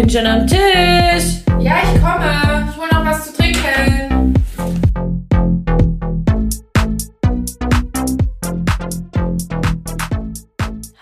[0.00, 1.42] bin schon am Tisch.
[1.58, 2.68] Ja, ich komme.
[2.70, 4.34] Ich hole noch was zu trinken.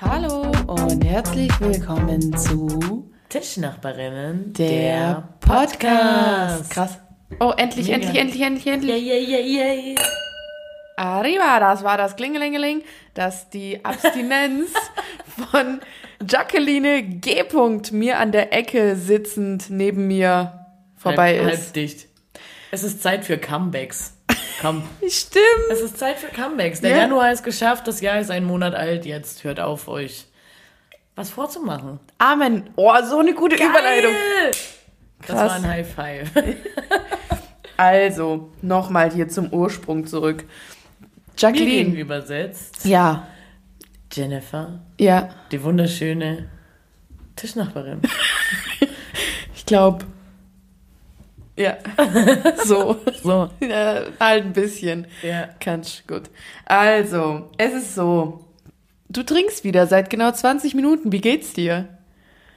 [0.01, 4.55] Hallo und herzlich willkommen zu Tischnachbarinnen.
[4.55, 6.71] der Podcast.
[6.71, 6.99] Krass.
[7.41, 7.97] Oh, endlich, Mega.
[7.99, 9.05] endlich, endlich, endlich, endlich.
[9.05, 10.01] Yeah, yeah, yeah, yeah.
[10.97, 12.83] Arriba, das war das Klingelingeling,
[13.17, 14.71] dass die Abstinenz
[15.51, 15.81] von
[16.29, 17.43] Jacqueline G.
[17.93, 20.67] mir an der Ecke sitzend neben mir
[20.97, 21.65] vorbei halb, ist.
[21.65, 22.09] Halb dicht.
[22.71, 24.15] Es ist Zeit für Comebacks.
[24.61, 24.83] Komm.
[25.09, 25.45] Stimmt.
[25.71, 26.81] Es ist Zeit für Comebacks.
[26.81, 26.97] Der Ja.
[26.99, 29.07] Januar ist geschafft, das Jahr ist einen Monat alt.
[29.07, 30.27] Jetzt hört auf, euch
[31.15, 31.99] was vorzumachen.
[32.19, 32.69] Amen.
[32.77, 34.13] Oh, so eine gute Überleitung.
[34.13, 34.51] Geil!
[35.21, 35.51] Das Krass.
[35.51, 36.31] war ein High Five.
[37.79, 40.45] Also, nochmal hier zum Ursprung zurück.
[41.37, 41.85] Mir Jacqueline.
[41.85, 43.27] gegenüber sitzt Ja,
[44.13, 45.29] Jennifer, ja.
[45.53, 46.49] die wunderschöne
[47.37, 48.01] Tischnachbarin.
[49.55, 50.05] Ich glaube.
[51.59, 51.77] Ja.
[52.65, 53.01] so.
[53.23, 53.51] So.
[53.61, 55.07] Ja, halt ein bisschen.
[55.23, 55.49] Ja.
[55.61, 56.25] Kannst gut.
[56.65, 58.45] Also, es ist so.
[59.09, 61.13] Du trinkst wieder seit genau 20 Minuten.
[61.13, 61.89] Wie geht's dir?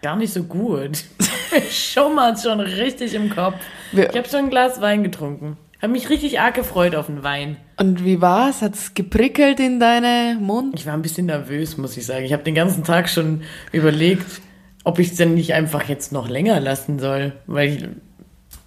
[0.02, 1.04] Gar nicht so gut.
[1.72, 3.56] Schummert's schon richtig im Kopf.
[3.92, 5.58] Ich habe schon ein Glas Wein getrunken.
[5.82, 7.56] Habe mich richtig arg gefreut auf den Wein.
[7.78, 8.62] Und wie war's?
[8.62, 10.74] Hat's geprickelt in deine Mund?
[10.76, 12.26] Ich war ein bisschen nervös, muss ich sagen.
[12.26, 14.42] Ich habe den ganzen Tag schon überlegt,
[14.84, 17.32] ob ich es denn nicht einfach jetzt noch länger lassen soll.
[17.48, 17.88] Weil ich,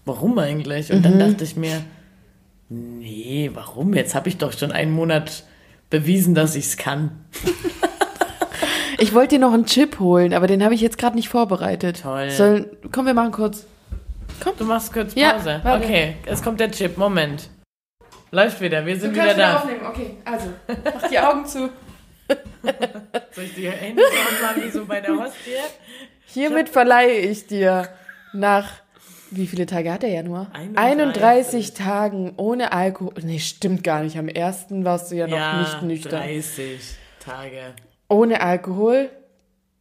[0.07, 0.91] warum eigentlich?
[0.91, 1.83] Und dann dachte ich mir,
[2.71, 3.93] nee, warum?
[3.93, 5.45] Jetzt habe ich doch schon einen Monat
[5.91, 7.11] bewiesen, dass ich es kann.
[8.99, 12.03] Ich wollte dir noch einen Chip holen, aber den habe ich jetzt gerade nicht vorbereitet.
[12.03, 12.31] Toll.
[12.31, 13.67] Sollen, komm, wir machen kurz.
[14.59, 15.61] Du machst kurz Ja, Pause.
[15.63, 15.85] warte.
[15.85, 16.97] okay, es kommt der Chip.
[16.99, 17.49] Moment.
[18.31, 19.57] Läuft wieder, wir sind Du wieder kannst da.
[19.59, 19.87] aufnehmen.
[19.87, 20.47] Okay, also,
[20.95, 21.59] mach die Augen zu.
[23.33, 25.51] Soll ich die Hände so machen wie so bei der Hostie?
[26.27, 27.89] Hiermit verleihe ich dir
[28.33, 28.69] nach,
[29.31, 30.51] wie viele Tage hat der Januar?
[30.55, 30.79] 31.
[30.79, 33.13] 31 Tagen ohne Alkohol.
[33.23, 34.17] Nee, stimmt gar nicht.
[34.17, 36.23] Am ersten warst du ja noch nicht nüchtern.
[36.23, 36.81] 30
[37.21, 37.75] Tage.
[38.09, 39.11] Ohne Alkohol.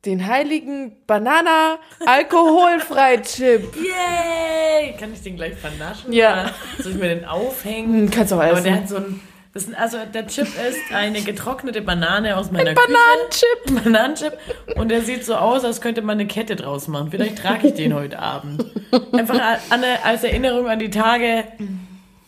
[0.06, 3.76] Den heiligen Banana alkoholfrei Chip.
[3.76, 4.94] Yay!
[5.00, 6.12] Kann ich den gleich vernaschen?
[6.12, 6.50] Ja.
[6.80, 7.94] Soll ich mir den aufhängen?
[8.08, 8.64] Hm, Kannst du auch Aber essen.
[8.64, 9.20] der hat so ein.
[9.54, 13.66] Das sind, also der Chip ist eine getrocknete Banane aus meiner Bananenchip.
[13.68, 13.82] Küche.
[13.84, 14.34] Bananenchip.
[14.78, 17.12] Und der sieht so aus, als könnte man eine Kette draus machen.
[17.12, 18.66] Vielleicht trage ich den heute Abend.
[19.12, 19.40] Einfach
[19.70, 21.44] eine- als Erinnerung an die Tage,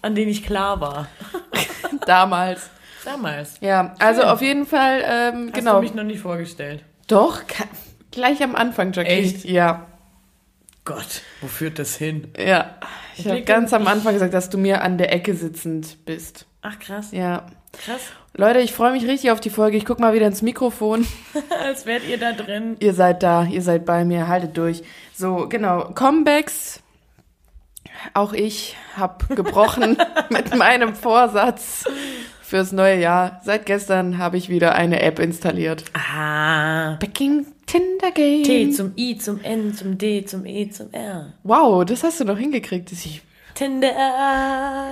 [0.02, 1.08] an denen ich klar war.
[2.06, 2.70] Damals.
[3.06, 3.56] Damals.
[3.62, 4.30] Ja, also Schön.
[4.30, 5.76] auf jeden Fall, ähm, Hast genau.
[5.78, 6.84] du mich noch nicht vorgestellt.
[7.08, 7.42] Doch,
[8.12, 9.22] gleich am Anfang, Jacqueline.
[9.22, 9.46] Echt?
[9.46, 9.88] Ja.
[10.86, 12.32] Gott, wo führt das hin?
[12.38, 12.76] Ja.
[13.16, 16.46] Ich Ich habe ganz am Anfang gesagt, dass du mir an der Ecke sitzend bist.
[16.62, 17.46] Ach krass, Ja.
[17.74, 18.02] krass.
[18.36, 19.78] Leute, ich freue mich richtig auf die Folge.
[19.78, 21.06] Ich guck mal wieder ins Mikrofon.
[21.64, 22.76] Als wärt ihr da drin.
[22.80, 24.82] Ihr seid da, ihr seid bei mir, haltet durch.
[25.14, 25.92] So, genau.
[25.94, 26.82] Comebacks.
[28.16, 29.98] Auch ich habe gebrochen
[30.30, 31.86] mit meinem Vorsatz
[32.54, 33.42] fürs neue Jahr.
[33.44, 35.86] Seit gestern habe ich wieder eine App installiert.
[35.96, 36.98] Ah.
[36.98, 38.44] Backing Tinder Game.
[38.44, 41.34] T zum I, zum N, zum D, zum E, zum R.
[41.42, 42.92] Wow, das hast du noch hingekriegt.
[42.92, 43.24] Ich,
[43.56, 43.90] Tinder.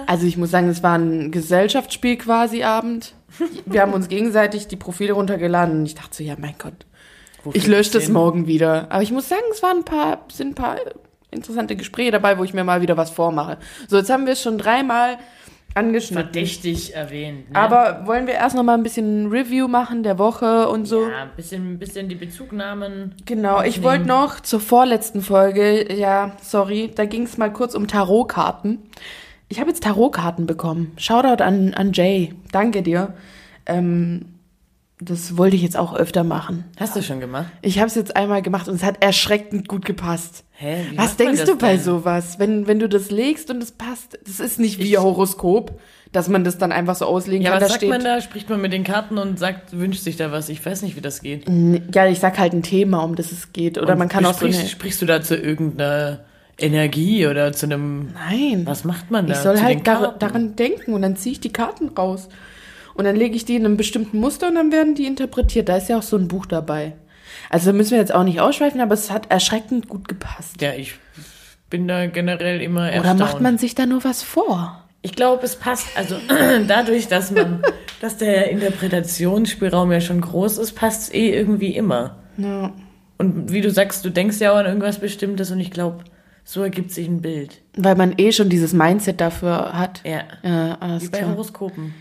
[0.08, 3.14] also ich muss sagen, es war ein Gesellschaftsspiel quasi Abend.
[3.68, 6.88] Wir haben uns gegenseitig die Profile runtergeladen und ich dachte so, ja mein Gott,
[7.44, 8.88] Wo Ich lösche das morgen wieder.
[8.90, 10.78] Aber ich muss sagen, es waren ein paar, sind ein paar
[11.30, 13.60] interessante Gespräche dabei, wo ich mir mal wieder was vormache.
[13.88, 15.20] So, jetzt haben wir es schon dreimal
[15.74, 16.26] angeschnitten.
[16.26, 17.50] Verdächtig erwähnt.
[17.52, 17.56] Ne?
[17.56, 21.08] Aber wollen wir erst noch mal ein bisschen Review machen der Woche und so?
[21.10, 23.16] Ja, ein bisschen, ein bisschen die Bezugnahmen.
[23.26, 27.88] Genau, ich wollte noch zur vorletzten Folge, ja, sorry, da ging es mal kurz um
[27.88, 28.80] Tarotkarten.
[29.50, 30.94] Ich habe jetzt Tarotkarten bekommen.
[30.98, 32.34] Shoutout an, an Jay.
[32.52, 33.14] Danke dir.
[33.66, 34.26] Ähm,
[35.04, 36.64] das wollte ich jetzt auch öfter machen.
[36.80, 37.48] Hast du schon gemacht?
[37.64, 40.44] Ich habe es jetzt einmal gemacht und es hat erschreckend gut gepasst.
[40.52, 40.86] Hä?
[40.96, 41.84] Was denkst du bei denn?
[41.84, 42.38] sowas?
[42.38, 45.80] Wenn, wenn du das legst und es passt, das ist nicht wie Horoskop,
[46.12, 47.62] dass man das dann einfach so auslegen Ja, kann.
[47.62, 48.22] was da sagt steht, man da?
[48.22, 50.50] Spricht man mit den Karten und sagt, wünscht sich da was?
[50.50, 51.46] Ich weiß nicht, wie das geht.
[51.96, 53.80] Ja, ich sag halt ein Thema, um das es geht.
[53.80, 54.70] Oder Und man kann auch so sprichst, eine.
[54.70, 56.20] Sprichst du da zu irgendeiner
[56.60, 58.10] Energie oder zu einem...
[58.14, 58.68] Nein.
[58.68, 59.34] Was macht man da?
[59.34, 62.30] Ich soll halt daran denken und dann ziehe ich die Karten raus.
[62.94, 65.70] Und dann lege ich die in einem bestimmten Muster und dann werden die interpretiert.
[65.70, 66.94] Da ist ja auch so ein Buch dabei.
[67.50, 70.62] Also müssen wir jetzt auch nicht ausschweifen, aber es hat erschreckend gut gepasst.
[70.62, 70.96] Ja, ich
[71.70, 73.20] bin da generell immer Oder erstaunt.
[73.20, 74.84] macht man sich da nur was vor?
[75.02, 76.16] Ich glaube, es passt, also
[76.68, 77.64] dadurch, dass man,
[78.02, 82.18] dass der Interpretationsspielraum ja schon groß ist, passt es eh irgendwie immer.
[82.38, 82.74] Ja.
[83.18, 86.04] Und wie du sagst, du denkst ja auch an irgendwas Bestimmtes und ich glaube,
[86.44, 87.62] so ergibt sich ein Bild.
[87.78, 90.02] Weil man eh schon dieses Mindset dafür hat.
[90.04, 90.24] Ja.
[90.44, 91.32] Ja, Wie alles bei klar.
[91.32, 91.94] Horoskopen.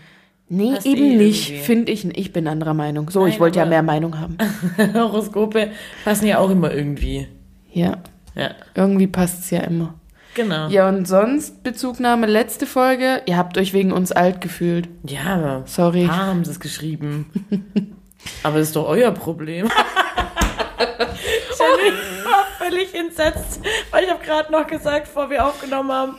[0.53, 2.03] Nee, Passt eben eh nicht, finde ich.
[2.17, 3.09] Ich bin anderer Meinung.
[3.09, 4.37] So, Nein, ich wollte ja mehr Meinung haben.
[4.93, 5.71] Horoskope
[6.03, 7.25] passen ja auch immer irgendwie.
[7.71, 7.99] Ja.
[8.35, 9.93] Ja, Irgendwie passt es ja immer.
[10.33, 10.67] genau.
[10.67, 14.89] Ja, und sonst, Bezugnahme, letzte Folge, ihr habt euch wegen uns alt gefühlt.
[15.07, 16.01] Ja, aber Sorry.
[16.01, 17.27] ein paar haben es geschrieben.
[18.43, 19.69] aber das ist doch euer Problem.
[20.79, 21.93] Jenny
[22.25, 23.61] war völlig entsetzt,
[23.91, 26.15] weil ich habe gerade noch gesagt, bevor wir aufgenommen haben,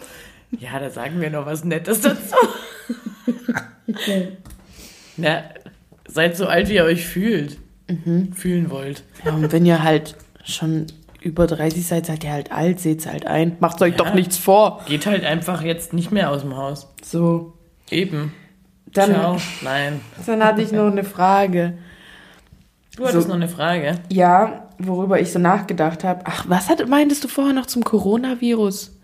[0.59, 2.37] ja, da sagen wir noch was Nettes dazu.
[5.17, 5.43] Na,
[6.09, 7.59] seid so alt, wie ihr euch fühlt.
[8.35, 9.05] Fühlen wollt.
[9.25, 10.87] Ja, und wenn ihr halt schon
[11.21, 13.57] über 30 seid, seid ihr halt alt, seht's halt ein.
[13.61, 13.99] Macht euch Ja.
[13.99, 14.81] doch nichts vor.
[14.87, 16.89] Geht halt einfach jetzt nicht mehr aus dem Haus.
[17.03, 17.53] So.
[17.91, 18.33] Eben.
[18.87, 19.37] Dann, Ciao.
[19.63, 20.01] Nein.
[20.27, 21.75] dann hatte ich noch eine Frage.
[22.97, 23.29] Du hattest So.
[23.29, 23.97] noch eine Frage.
[24.11, 26.23] Ja, worüber ich so nachgedacht habe.
[26.25, 28.99] Ach, was hat, meintest du vorher noch zum Coronavirus?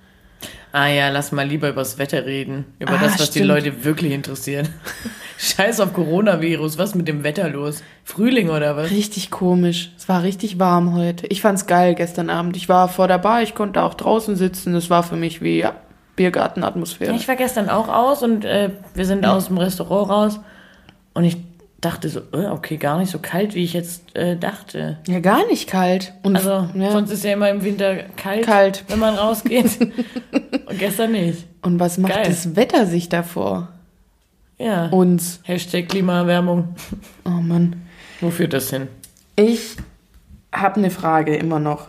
[0.70, 2.66] Ah ja, lass mal lieber über das Wetter reden.
[2.78, 3.46] Über Ah, das, was die stimmt.
[3.46, 4.68] Leute wirklich interessiert.
[5.38, 7.82] Scheiß auf Coronavirus, was mit dem Wetter los?
[8.04, 8.90] Frühling oder was?
[8.90, 9.92] Richtig komisch.
[9.96, 11.26] Es war richtig warm heute.
[11.28, 12.56] Ich fand's geil gestern Abend.
[12.56, 14.74] Ich war vor der Bar, ich konnte auch draußen sitzen.
[14.74, 15.74] Das war für mich wie ja,
[16.16, 17.14] Biergartenatmosphäre.
[17.14, 20.40] Ich war gestern auch aus und äh, wir sind aus dem Restaurant raus
[21.14, 21.36] und ich
[21.80, 24.98] dachte so, äh, okay, gar nicht so kalt, wie ich jetzt äh, dachte.
[25.06, 26.12] Ja, gar nicht kalt.
[26.22, 26.90] Und Also, ja.
[26.90, 28.84] sonst ist ja immer im Winter kalt, Kalt.
[28.88, 29.78] wenn man rausgeht.
[30.66, 31.46] und gestern nicht.
[31.62, 32.24] Und was macht Geil.
[32.26, 33.68] das Wetter sich davor?
[34.58, 34.86] Ja.
[34.88, 35.38] Uns.
[35.44, 36.74] Hashtag Klimaerwärmung.
[37.24, 37.82] Oh Mann.
[38.20, 38.88] Wo führt das hin?
[39.36, 39.76] Ich
[40.52, 41.88] habe eine Frage immer noch.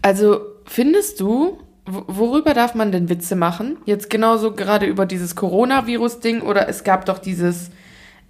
[0.00, 3.78] Also, findest du, wo- worüber darf man denn Witze machen?
[3.84, 7.70] Jetzt genauso gerade über dieses Coronavirus-Ding oder es gab doch dieses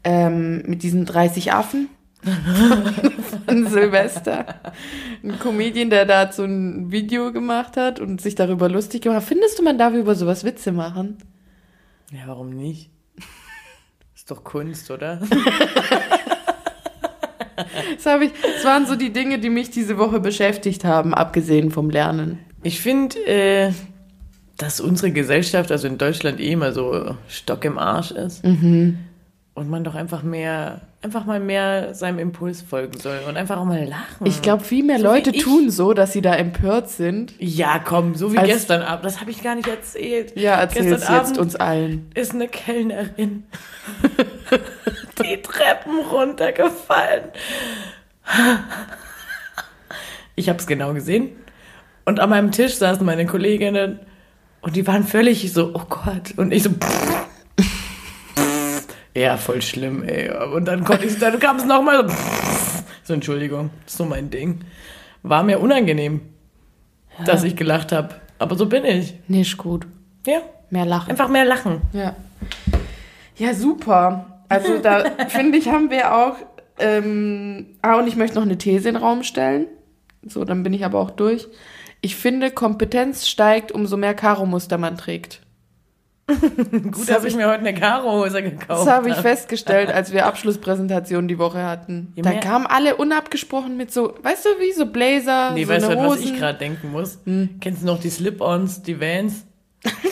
[0.05, 1.89] ähm, mit diesen 30 Affen
[3.47, 4.47] von Silvester.
[5.23, 9.25] Ein Comedian, der dazu ein Video gemacht hat und sich darüber lustig gemacht.
[9.27, 11.19] Findest du, man darf über sowas Witze machen?
[12.13, 12.91] Ja, warum nicht?
[14.15, 15.21] Ist doch Kunst, oder?
[17.97, 21.71] Das, hab ich, das waren so die Dinge, die mich diese Woche beschäftigt haben, abgesehen
[21.71, 22.39] vom Lernen.
[22.63, 23.73] Ich finde, äh,
[24.57, 28.43] dass unsere Gesellschaft, also in Deutschland, eh immer so Stock im Arsch ist.
[29.55, 33.67] Und man doch einfach mehr, einfach mal mehr seinem Impuls folgen soll und einfach auch
[33.67, 34.25] mal lachen.
[34.25, 37.35] Ich glaube, viel mehr So Leute tun so, dass sie da empört sind.
[37.39, 39.05] Ja, komm, so wie Als- gestern Abend.
[39.05, 40.35] Das habe ich gar nicht erzählt.
[40.41, 42.11] Ja, erzähl's Gestern jetzt uns allen.
[42.15, 43.45] ist eine Kellnerin
[45.23, 47.25] die Treppen runtergefallen.
[50.35, 51.31] Ich habe es genau gesehen.
[52.05, 54.01] Und an meinem Tisch saßen meine Kolleginnen
[54.63, 56.33] und die waren völlig so, oh Gott.
[56.37, 56.71] Und ich so,
[59.15, 60.31] ja, voll schlimm, ey.
[60.55, 62.15] Und dann konnte ich, dann kam es nochmal so,
[63.05, 64.61] so, Entschuldigung, ist so mein Ding.
[65.23, 66.21] War mir unangenehm,
[67.27, 68.15] dass ich gelacht habe.
[68.39, 69.15] Aber so bin ich.
[69.29, 69.87] Nicht gut.
[70.27, 71.11] Ja, Mehr lachen.
[71.11, 71.83] einfach mehr lachen.
[71.93, 72.17] Ja.
[73.37, 74.43] Ja, super.
[74.49, 76.37] Also da finde ich, haben wir auch.
[76.79, 79.67] Ähm, ah, und ich möchte noch eine These in den Raum stellen.
[80.27, 81.49] So, dann bin ich aber auch durch.
[82.01, 85.41] Ich finde, Kompetenz steigt, umso mehr Karo-Muster man trägt.
[86.91, 91.29] Gut, dass ich mir heute eine Karo-Hose gekauft Das habe ich festgestellt, als wir Abschlusspräsentation
[91.29, 92.13] die Woche hatten.
[92.17, 95.89] Je Da kamen alle unabgesprochen mit so, weißt du, wie so Blazer, Nee, so weißt
[95.91, 97.19] du, was ich gerade denken muss?
[97.61, 99.45] Kennst du noch die Slip-Ons, die Vans?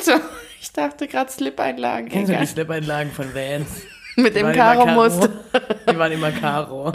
[0.02, 0.12] So,
[0.60, 2.08] ich dachte gerade Slip-Einlagen.
[2.08, 3.68] Kennst du die Slip-Einlagen von Vans?
[4.16, 5.28] Mit Die dem Karo-Muster.
[5.52, 5.64] Karo.
[5.92, 6.92] Die waren immer Karo.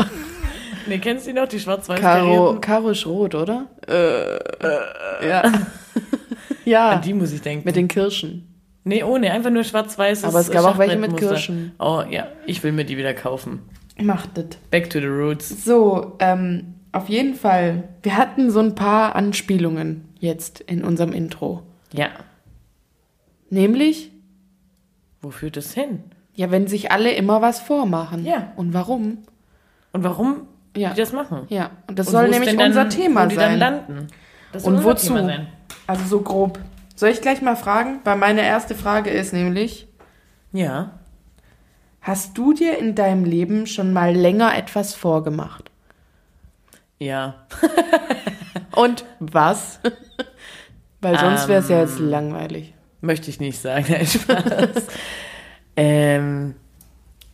[0.87, 2.57] Nee, kennst du die noch, die schwarz-weiß Karo?
[2.61, 3.65] Karo ist rot, oder?
[3.87, 5.51] Äh, ja.
[6.65, 7.65] ja, An die muss ich denken.
[7.65, 8.54] mit den Kirschen.
[8.85, 11.17] Nee, ohne, einfach nur schwarz-weißes Aber es gab auch welche mit.
[11.17, 11.73] Kirschen.
[11.79, 13.59] Oh ja, ich will mir die wieder kaufen.
[14.01, 14.45] Macht das.
[14.71, 15.63] Back to the roots.
[15.65, 17.83] So, ähm, auf jeden Fall.
[18.03, 21.63] Wir hatten so ein paar Anspielungen jetzt in unserem Intro.
[21.91, 22.07] Ja,
[23.49, 24.11] Nämlich,
[25.21, 26.03] wo führt das hin?
[26.33, 28.25] ja, wenn sich alle immer was vormachen.
[28.25, 28.51] Ja.
[28.57, 29.19] Und warum?
[29.93, 30.89] Und warum Ja.
[30.93, 31.43] die das machen?
[31.47, 33.59] Ja, und das Und soll es nämlich denn dann, unser Thema wo die sein.
[33.59, 34.07] dann landen.
[34.51, 35.07] Das soll Und unser wozu?
[35.07, 35.47] Thema sein.
[35.87, 36.59] Also so grob.
[36.95, 37.99] Soll ich gleich mal fragen?
[38.03, 39.87] Weil meine erste Frage ist nämlich,
[40.53, 40.91] Ja.
[42.01, 45.69] hast du dir in deinem Leben schon mal länger etwas vorgemacht?
[46.99, 47.45] Ja.
[48.75, 49.79] Und was?
[51.01, 51.87] Weil sonst wäre es ja Ähm.
[51.87, 52.73] jetzt langweilig.
[53.01, 54.87] Möchte ich nicht sagen, nein, Spaß.
[55.75, 56.55] ähm,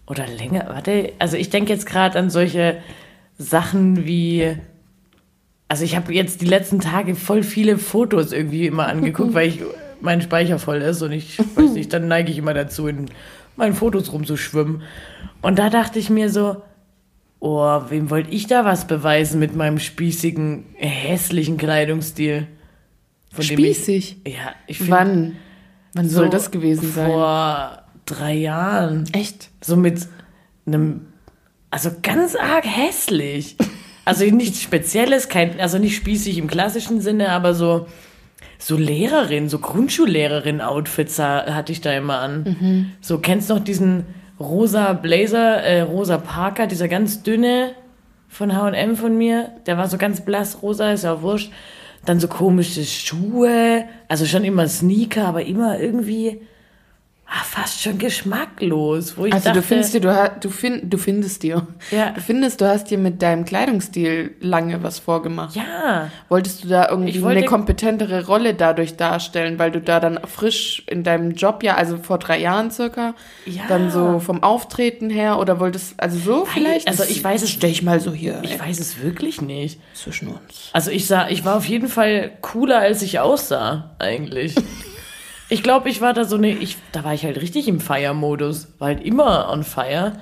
[0.07, 2.81] oder länger, warte, also ich denke jetzt gerade an solche
[3.37, 4.57] Sachen wie,
[5.71, 9.61] also ich habe jetzt die letzten Tage voll viele Fotos irgendwie immer angeguckt, weil ich
[10.01, 13.05] mein Speicher voll ist und ich weiß nicht, dann neige ich immer dazu, in
[13.55, 14.81] meinen Fotos rumzuschwimmen.
[15.41, 16.61] Und da dachte ich mir so,
[17.39, 22.47] oh, wem wollte ich da was beweisen mit meinem spießigen, hässlichen Kleidungsstil?
[23.37, 24.17] Dem ich- Spießig.
[24.27, 24.91] ja, ich finde.
[24.91, 25.35] Wann?
[25.93, 27.09] Wann soll so das gewesen sein?
[27.09, 29.05] Vor drei Jahren.
[29.13, 29.49] Echt?
[29.61, 30.05] So mit
[30.65, 31.05] einem,
[31.69, 33.55] also ganz arg hässlich.
[34.11, 37.87] Also nichts Spezielles, kein, also nicht spießig im klassischen Sinne, aber so,
[38.57, 42.91] so Lehrerin, so Grundschullehrerin-Outfits ha- hatte ich da immer an.
[43.01, 44.05] So, kennst du noch diesen
[44.39, 47.71] rosa Blazer, äh, rosa Parker, dieser ganz dünne
[48.27, 49.49] von H&M von mir?
[49.65, 51.51] Der war so ganz blass rosa, ist ja auch wurscht.
[52.05, 56.41] Dann so komische Schuhe, also schon immer Sneaker, aber immer irgendwie
[57.33, 59.17] ah, fast schon geschmacklos.
[59.17, 61.65] Wo ich Also dachte, du findest dir, du, du, find, du findest dir.
[61.89, 62.11] Ja.
[62.11, 65.55] Du findest, du hast dir mit deinem Kleidungsstil lange was vorgemacht.
[65.55, 70.19] ja, Wolltest du da irgendwie wollte- eine kompetentere Rolle dadurch darstellen, weil du da dann
[70.27, 73.13] frisch in deinem Job, ja, also vor drei Jahren circa,
[73.45, 73.63] Ja.
[73.69, 76.87] dann so vom Auftreten her oder wolltest, also so vielleicht?
[76.87, 79.79] also ich weiß es- stell ich mal so hier ich weiß es wirklich nicht.
[79.93, 80.69] zwischen uns.
[80.73, 84.55] Also ich sah, ich war auf jeden Fall cooler, als ich aussah, eigentlich.
[85.51, 88.69] ich glaube, ich war da so eine, ich, da war ich halt richtig im Fire-Modus,
[88.79, 90.13] war halt immer on fire.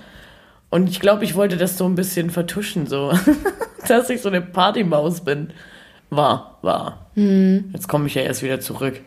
[0.70, 3.12] Und ich glaube, ich wollte das so ein bisschen vertuschen, so,
[3.88, 5.52] dass ich so eine Partymaus bin.
[6.10, 7.12] War, war.
[7.74, 9.02] Jetzt komme ich ja erst wieder zurück.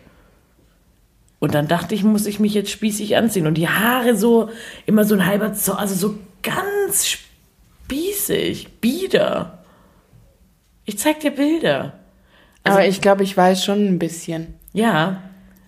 [1.41, 3.47] Und dann dachte ich, muss ich mich jetzt spießig anziehen.
[3.49, 4.49] Und die Haare so,
[4.87, 9.65] immer so ein halber Zoll, also so ganz spießig, bieder.
[10.85, 11.95] Ich zeig dir Bilder.
[12.63, 14.55] Also- Aber ich glaube, ich weiß schon ein bisschen.
[14.73, 15.21] Ja.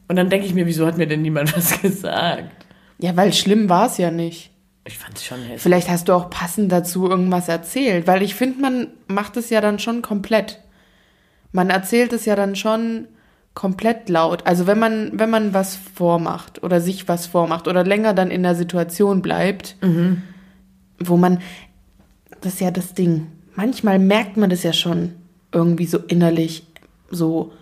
[0.08, 2.66] Und dann denke ich mir, wieso hat mir denn niemand was gesagt?
[2.98, 4.50] Ja, weil schlimm war es ja nicht.
[4.86, 5.62] Ich fand es schon hässlich.
[5.62, 9.60] Vielleicht hast du auch passend dazu irgendwas erzählt, weil ich finde, man macht es ja
[9.60, 10.60] dann schon komplett.
[11.52, 13.08] Man erzählt es ja dann schon
[13.54, 14.46] komplett laut.
[14.46, 18.42] Also wenn man, wenn man was vormacht oder sich was vormacht oder länger dann in
[18.42, 19.76] der Situation bleibt,
[20.98, 21.38] wo man,
[22.40, 23.28] das ist ja das Ding.
[23.54, 25.12] Manchmal merkt man das ja schon
[25.52, 26.66] irgendwie so innerlich,
[27.10, 27.52] so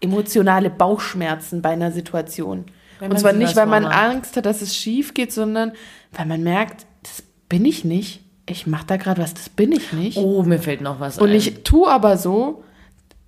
[0.00, 2.66] emotionale Bauchschmerzen bei einer Situation.
[3.00, 3.84] Und zwar nicht, weil man.
[3.84, 5.72] Angst hat, dass es schief geht, sondern
[6.12, 8.22] weil man merkt, das bin ich nicht.
[8.46, 10.16] Ich mache da gerade was, das bin ich nicht.
[10.16, 11.36] Oh, mir fällt noch was Und ein.
[11.36, 12.64] ich tue aber so,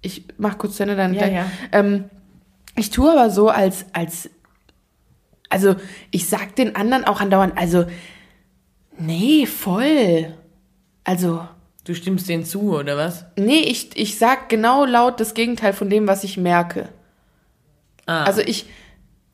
[0.00, 1.46] ich mach kurz zu Ende dann Ja, ja.
[1.70, 2.04] Ähm,
[2.74, 4.30] ich tue aber so, als, als,
[5.48, 5.76] also
[6.10, 7.84] ich sag den anderen auch andauernd, also,
[8.98, 10.34] nee, voll.
[11.04, 11.46] Also,
[11.84, 13.24] Du stimmst denen zu, oder was?
[13.36, 16.88] nee, ich, ich sag genau laut das Gegenteil von dem, was ich merke.
[18.06, 18.24] Ah.
[18.24, 18.66] Also ich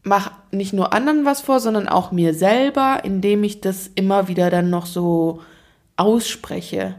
[0.03, 4.49] mache nicht nur anderen was vor, sondern auch mir selber, indem ich das immer wieder
[4.51, 5.43] dann noch so
[5.97, 6.95] ausspreche.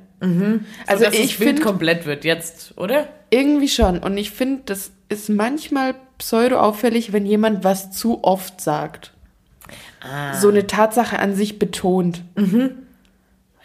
[0.86, 3.08] also Also dass ich das Bild finde komplett wird jetzt, oder?
[3.32, 4.00] irgendwie schon.
[4.00, 9.14] Und ich finde, das ist manchmal pseudo auffällig, wenn jemand was zu oft sagt.
[10.02, 10.34] Ah.
[10.36, 12.24] So eine Tatsache an sich betont.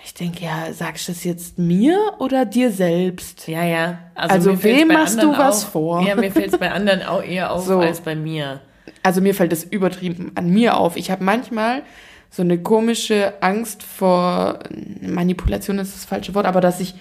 [0.04, 3.48] Ich denke, ja, sagst du das jetzt mir oder dir selbst?
[3.48, 3.98] Ja, ja.
[4.14, 6.06] Also fällt's wem machst du was auch, vor?
[6.06, 7.78] Ja, mir fällt es bei anderen auch eher auf So.
[7.78, 8.60] als bei mir.
[9.02, 10.96] Also mir fällt das übertrieben an mir auf.
[10.96, 11.82] Ich habe manchmal
[12.30, 14.58] so eine komische Angst vor
[15.00, 16.94] Manipulation ist das falsche Wort, aber dass ich,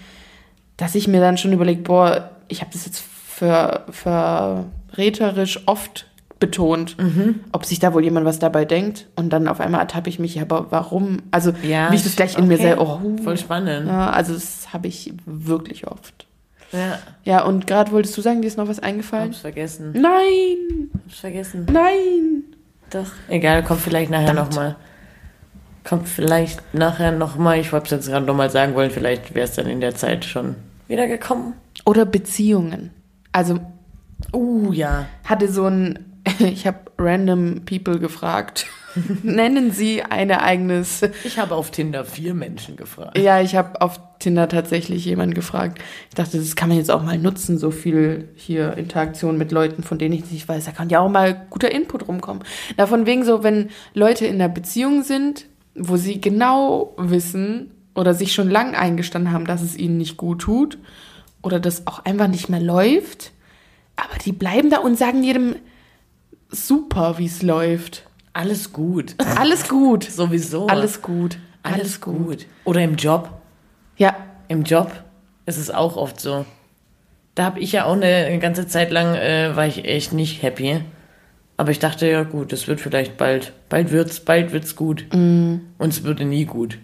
[0.77, 6.05] dass ich mir dann schon überlege, boah, ich habe das jetzt für, verräterisch oft
[6.45, 7.39] betont, Mhm.
[7.51, 10.35] ob sich da wohl jemand was dabei denkt und dann auf einmal ertappe ich mich,
[10.35, 11.17] ja, aber warum?
[11.31, 11.91] Also Ja.
[11.91, 12.63] wie ich das gleich in mir okay.
[12.63, 13.87] selber, oh, Voll spannend.
[13.87, 16.25] ja, also das habe ich wirklich oft.
[16.71, 19.29] Ja, Ja, und gerade wolltest du sagen, dir ist noch was eingefallen?
[19.29, 19.91] hab's vergessen.
[19.93, 21.65] Nein, Hab's vergessen.
[21.71, 22.43] nein.
[22.89, 23.11] Doch.
[23.29, 24.75] Egal, kommt vielleicht nachher nochmal.
[25.83, 27.59] Kommt vielleicht nachher nochmal.
[27.59, 30.25] Ich wollte es jetzt gerade nochmal sagen wollen, vielleicht wäre es dann in der Zeit
[30.25, 30.55] schon
[30.87, 31.53] wieder gekommen.
[31.85, 32.91] Oder Beziehungen.
[33.31, 33.59] Also
[34.31, 35.05] Uh, ja.
[35.25, 35.99] hatte so ein,
[36.39, 38.67] ich habe random people gefragt,
[39.23, 41.01] nennen Sie ein Ereignis.
[41.23, 43.17] Ich habe auf Tinder vier Menschen gefragt.
[43.17, 45.79] Ja, ich habe auf Tinder tatsächlich jemanden gefragt.
[46.09, 49.83] Ich dachte, das kann man jetzt auch mal nutzen, so viel hier Interaktion mit Leuten,
[49.83, 50.65] von denen ich nicht weiß.
[50.65, 52.43] Da kann ja auch mal guter Input rumkommen.
[52.77, 58.13] Na, von wegen so, wenn Leute in einer Beziehung sind, wo sie genau wissen oder
[58.13, 60.77] sich schon lang eingestanden haben, dass es ihnen nicht gut tut
[61.41, 63.31] oder das auch einfach nicht mehr läuft,
[63.95, 65.55] aber die bleiben da und sagen jedem
[66.53, 68.03] super, wie es läuft.
[68.33, 69.15] Alles gut.
[69.37, 70.03] Alles gut.
[70.05, 70.67] Sowieso.
[70.67, 71.37] Alles gut.
[71.61, 72.45] Alles gut.
[72.65, 73.29] Oder im Job.
[73.97, 74.15] Ja,
[74.47, 74.91] Im Job
[75.45, 76.45] ist es auch oft so.
[77.35, 80.81] Da habe ich ja auch eine ganze Zeit lang, äh, war ich echt nicht happy.
[81.57, 85.05] Aber ich dachte, ja gut, es wird vielleicht bald, bald wird's, bald wird's gut.
[85.77, 86.77] Und es würde nie gut.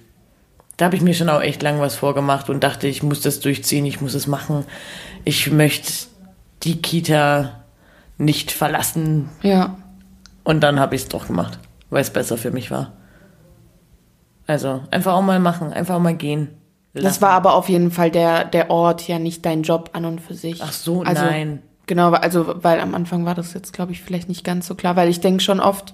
[0.77, 3.39] Da habe ich mir schon auch echt lang was vorgemacht und dachte, ich muss das
[3.41, 4.65] durchziehen, ich muss es machen.
[5.25, 5.91] Ich möchte
[6.63, 7.58] die Kita
[8.19, 9.29] nicht verlassen.
[9.41, 9.75] ja.
[10.45, 11.59] Und dann habe ich es doch gemacht,
[11.91, 12.93] weil es besser für mich war.
[14.47, 16.49] Also einfach auch mal machen, einfach auch mal gehen.
[16.93, 17.21] Das lassen.
[17.21, 20.33] war aber auf jeden Fall der, der Ort, ja nicht dein Job an und für
[20.33, 20.63] sich.
[20.63, 21.61] Ach so, also, nein.
[21.85, 24.95] Genau, also weil am Anfang war das jetzt, glaube ich, vielleicht nicht ganz so klar,
[24.95, 25.93] weil ich denke schon oft,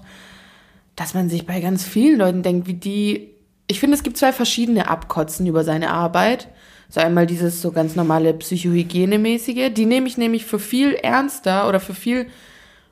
[0.95, 3.31] dass man sich bei ganz vielen Leuten denkt, wie die.
[3.67, 6.47] Ich finde, es gibt zwei verschiedene Abkotzen über seine Arbeit.
[6.89, 9.73] So einmal dieses so ganz normale Psychohygienemäßige.
[9.73, 12.27] Die nehme ich nämlich für viel ernster oder für viel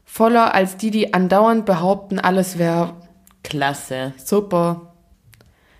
[0.05, 2.95] voller als die, die andauernd behaupten, alles wäre
[3.43, 4.13] Klasse.
[4.23, 4.93] super.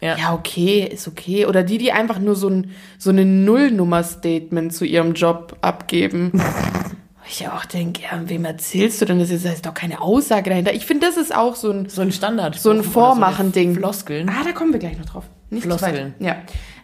[0.01, 0.17] Ja.
[0.17, 1.45] Ja, okay, ist okay.
[1.45, 6.31] Oder die, die einfach nur so ein, so eine Nullnummer-Statement zu ihrem Job abgeben.
[6.33, 6.39] Wo
[7.27, 9.29] ich ja auch denke, ja, wem erzählst du denn das?
[9.29, 10.73] ist- Da ist doch keine Aussage dahinter.
[10.73, 12.55] Ich finde, das ist auch so ein, So ein Standard.
[12.59, 13.75] so ein Vormachen-Ding.
[13.75, 14.27] Floskeln.
[14.29, 15.23] Ah, da kommen wir gleich noch drauf.
[15.49, 16.15] Nicht Floskeln.
[16.19, 16.35] Ja.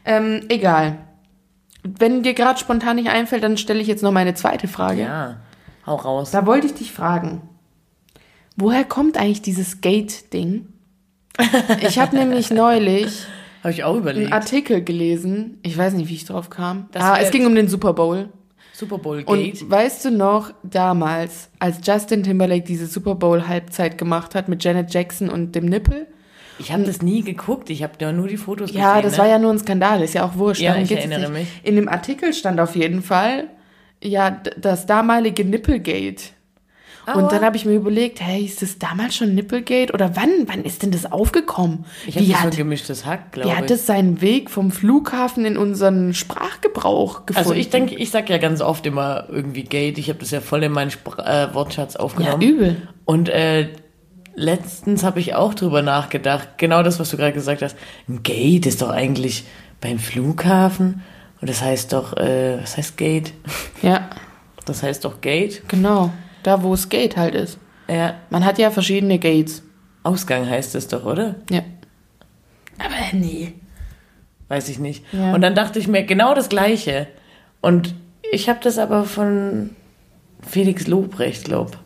[0.05, 1.00] Ähm, egal.
[1.83, 5.01] Wenn dir gerade spontan nicht einfällt, dann stelle ich jetzt noch meine zweite Frage.
[5.01, 5.38] Ja.
[5.86, 6.31] Hau raus.
[6.31, 7.41] Da wollte ich dich fragen.
[8.57, 10.67] Woher kommt eigentlich dieses Gate-Ding?
[11.81, 13.25] Ich habe nämlich neulich
[13.63, 14.33] Habe ich auch einen überlegt.
[14.33, 15.57] Artikel gelesen.
[15.63, 16.89] Ich weiß nicht, wie ich drauf kam.
[16.91, 18.29] Das ah, es ging um den Super Bowl.
[18.74, 19.69] Super Bowl Und Gate.
[19.69, 24.93] weißt du noch, damals, als Justin Timberlake diese Super Bowl Halbzeit gemacht hat mit Janet
[24.93, 26.07] Jackson und dem Nippel?
[26.59, 27.69] Ich habe das nie geguckt.
[27.69, 29.03] Ich habe ja nur die Fotos Ja, gesehen.
[29.03, 29.17] das ne?
[29.19, 30.61] war ja nur ein Skandal, ist ja auch wurscht.
[30.61, 31.47] Ja, darum ich erinnere mich.
[31.63, 33.47] In dem Artikel stand auf jeden Fall,
[34.03, 36.23] ja, das damalige Nippelgate.
[37.07, 37.29] Und Aua.
[37.29, 39.93] dann habe ich mir überlegt, hey, ist das damals schon Nippelgate?
[39.93, 41.85] Oder wann, wann ist denn das aufgekommen?
[42.05, 43.71] Ich habe wie das hat, gemischtes Hack, wie glaube hat ich.
[43.71, 47.49] das seinen Weg vom Flughafen in unseren Sprachgebrauch gefunden?
[47.49, 49.97] Also ich denke, ich sag ja ganz oft immer irgendwie Gate.
[49.97, 52.41] Ich habe das ja voll in meinen Spr äh, Wortschatz ja, aufgenommen.
[52.41, 52.87] übel.
[53.05, 53.69] Und äh,
[54.36, 56.57] letztens habe ich auch drüber nachgedacht.
[56.57, 57.75] Genau das, was du gerade gesagt hast.
[58.07, 59.45] Ein Gate ist doch eigentlich
[59.81, 61.01] beim Flughafen.
[61.41, 63.33] Und das heißt doch, äh, was heißt Gate?
[63.81, 64.09] Ja,
[64.65, 65.62] Das heißt doch Gate.
[65.67, 66.12] genau.
[66.43, 67.57] Da, wo es Gate halt ist.
[67.88, 69.63] Ja, Man hat ja verschiedene Gates.
[70.03, 71.36] Ausgang heißt es doch, oder?
[71.50, 71.62] Ja.
[72.77, 73.53] Aber nee.
[74.48, 75.03] Weiß ich nicht.
[75.13, 75.33] Ja.
[75.33, 77.07] Und dann dachte ich mir genau das Gleiche.
[77.62, 77.93] Und
[78.31, 79.71] ich habe das aber von
[80.48, 81.77] Felix Lobrecht, glaub.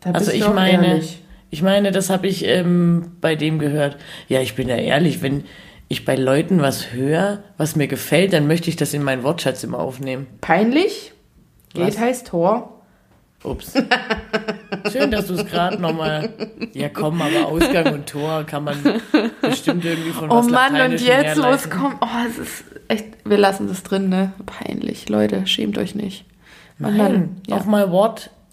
[0.00, 1.22] Da Also ich du auch meine, ehrlich.
[1.50, 3.96] Ich meine, das habe ich ähm, bei dem gehört.
[4.28, 5.44] Ja, ich bin da ehrlich, wenn
[5.88, 9.64] ich bei Leuten was höre, was mir gefällt, dann möchte ich das in meinen Wortschatz
[9.64, 10.28] immer aufnehmen.
[10.40, 11.12] Peinlich?
[11.74, 11.98] Gate Was?
[11.98, 12.80] heißt Tor.
[13.42, 13.72] Ups.
[14.92, 16.28] Schön, dass du es gerade nochmal.
[16.74, 18.76] Ja, komm, aber Ausgang und Tor kann man
[19.40, 21.70] bestimmt irgendwie von Oh was Mann, und jetzt, herleiten.
[21.70, 24.32] kommt, oh, es ist echt, wir lassen das drin, ne?
[24.44, 25.08] Peinlich.
[25.08, 26.26] Leute, schämt euch nicht.
[26.78, 27.56] Nein, dann, ja.
[27.56, 27.90] auch mal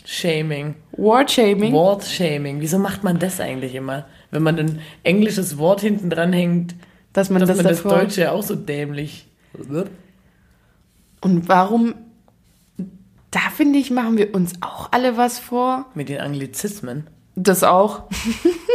[0.07, 0.75] Wortshaming.
[0.93, 1.73] Word-Shaming.
[1.73, 2.61] Wortshaming.
[2.61, 4.05] Wieso macht man das eigentlich immer?
[4.31, 6.75] Wenn man ein englisches Wort hinten dran hängt,
[7.11, 7.83] dass man dass das man das.
[7.83, 9.27] Deutsche auch so dämlich.
[11.19, 11.95] Und warum,
[13.31, 15.87] da finde ich, machen wir uns auch alle was vor.
[15.93, 17.09] Mit den Anglizismen.
[17.35, 18.03] Das auch.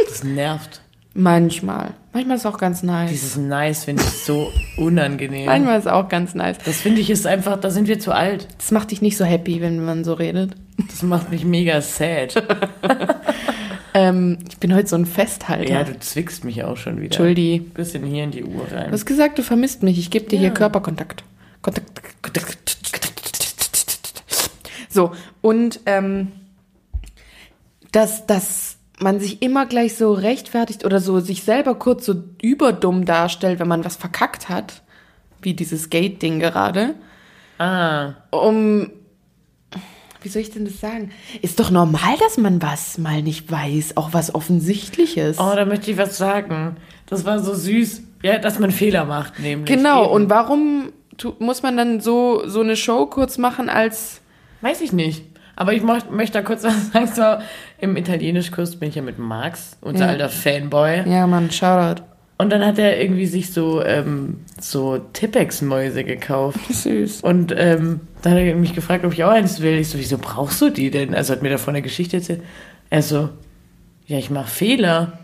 [0.07, 0.82] Das nervt.
[1.13, 1.91] Manchmal.
[2.11, 3.09] Manchmal ist auch ganz nice.
[3.11, 5.45] Dieses Nice finde ich so unangenehm.
[5.45, 6.57] Manchmal ist auch ganz nice.
[6.65, 8.47] Das finde ich ist einfach, da sind wir zu alt.
[8.57, 10.55] Das macht dich nicht so happy, wenn man so redet.
[10.87, 12.43] Das macht mich mega sad.
[13.95, 15.71] Ähm, ich bin heute so ein Festhalter.
[15.71, 17.05] Ja, du zwickst mich auch schon wieder.
[17.05, 17.59] Entschuldi.
[17.59, 18.87] Bisschen hier in die Uhr rein.
[18.87, 19.99] Du hast gesagt, du vermisst mich.
[19.99, 20.53] Ich gebe dir hier Ja.
[20.53, 21.23] Körperkontakt.
[21.61, 22.77] Kontakt.
[24.89, 26.31] So, und ähm,
[27.91, 33.05] dass, dass man sich immer gleich so rechtfertigt oder so sich selber kurz so überdumm
[33.05, 34.81] darstellt, wenn man was verkackt hat,
[35.41, 36.95] wie dieses Gate-Ding gerade,
[37.59, 38.89] Ah, um,
[40.21, 41.11] wie soll ich denn das sagen?
[41.41, 45.37] Ist doch normal, dass man was mal nicht weiß, auch was Offensichtliches.
[45.39, 46.77] oh, da möchte ich was sagen.
[47.05, 48.01] Das war so süß.
[48.23, 49.67] Ja, dass man Fehler macht, nämlich.
[49.67, 50.13] Genau, Eben.
[50.13, 50.93] und warum
[51.39, 54.21] muss man dann so, so eine Show kurz machen als.
[54.61, 55.23] Weiß ich nicht.
[55.55, 57.07] Aber ich möcht, möchte da kurz was sagen.
[57.07, 57.43] So,
[57.79, 60.11] Im Italienischkurs bin ich ja mit Max, unser Ja.
[60.11, 61.03] alter Fanboy.
[61.09, 62.03] Ja, Mann, Shoutout.
[62.39, 66.59] Und dann hat er irgendwie sich so, ähm, so Tippex-Mäuse gekauft.
[66.73, 67.21] Süß.
[67.21, 69.77] Und ähm, dann hat er mich gefragt, ob ich auch eins will.
[69.77, 71.13] Ich so, wieso brauchst du die denn?
[71.13, 72.41] Also hat mir davon eine Geschichte erzählt.
[72.89, 73.29] Er so,
[74.07, 75.19] ja, ich mache Fehler.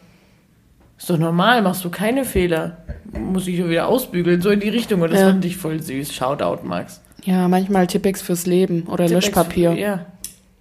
[0.98, 2.78] Ist doch normal, machst du keine Fehler.
[3.12, 5.02] Muss ich wieder ausbügeln, so in die Richtung.
[5.02, 5.28] Und das Ja.
[5.30, 6.14] fand ich voll süß.
[6.14, 7.02] Shoutout, Max.
[7.24, 9.74] Ja, manchmal Tippex fürs Leben oder Tippex- Löschpapier.
[9.74, 10.06] Ja.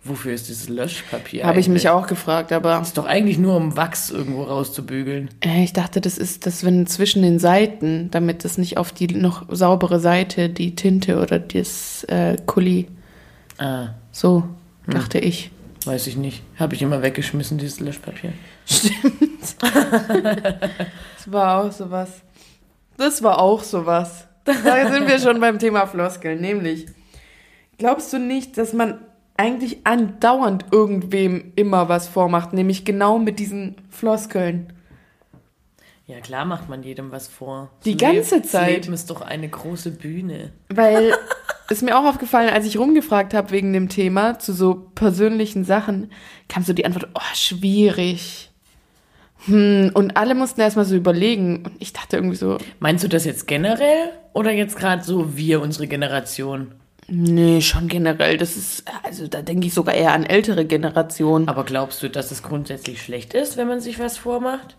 [0.05, 1.45] Wofür ist dieses Löschpapier?
[1.45, 5.29] Habe ich mich auch gefragt, aber Ist doch eigentlich nur, um Wachs irgendwo rauszubügeln.
[5.45, 9.09] äh, ich dachte, das ist das, wenn zwischen den Seiten, damit das nicht auf die
[9.09, 12.87] noch saubere Seite die Tinte oder das äh, Kuli.
[13.59, 14.45] Ah, So,
[14.87, 15.51] dachte ich.
[15.85, 16.43] weiß ich nicht.
[16.59, 18.33] Habe ich immer weggeschmissen, dieses Löschpapier.
[21.17, 22.11] Das war auch sowas.
[22.97, 24.27] Das war auch sowas.
[24.45, 26.87] Da sind wir schon beim Thema Floskeln, nämlich.
[27.77, 28.99] Glaubst du nicht, dass man
[29.39, 34.73] eigentlich andauernd irgendwem immer was vormacht, nämlich genau mit diesen Floskeln?
[36.07, 37.71] Ja, klar macht man jedem was vor.
[37.85, 38.83] Die Das ganze Leben- Zeit.
[38.85, 40.53] Leben ist doch eine große Bühne.
[40.71, 41.13] Weil
[41.71, 46.11] ist mir auch aufgefallen, als ich rumgefragt habe wegen dem Thema zu so persönlichen Sachen,
[46.49, 48.51] kam so die Antwort, oh, schwierig.
[49.45, 51.65] Hm, Und alle mussten erstmal so überlegen.
[51.67, 55.61] Und ich dachte irgendwie so, Meinst du das jetzt generell oder jetzt gerade so wir,
[55.61, 56.73] unsere Generation?
[57.09, 58.37] Nee, schon generell.
[58.37, 61.49] Das ist, also da denke ich sogar eher an ältere Generationen.
[61.49, 64.77] Aber glaubst du, dass es grundsätzlich schlecht ist, wenn man sich was vormacht?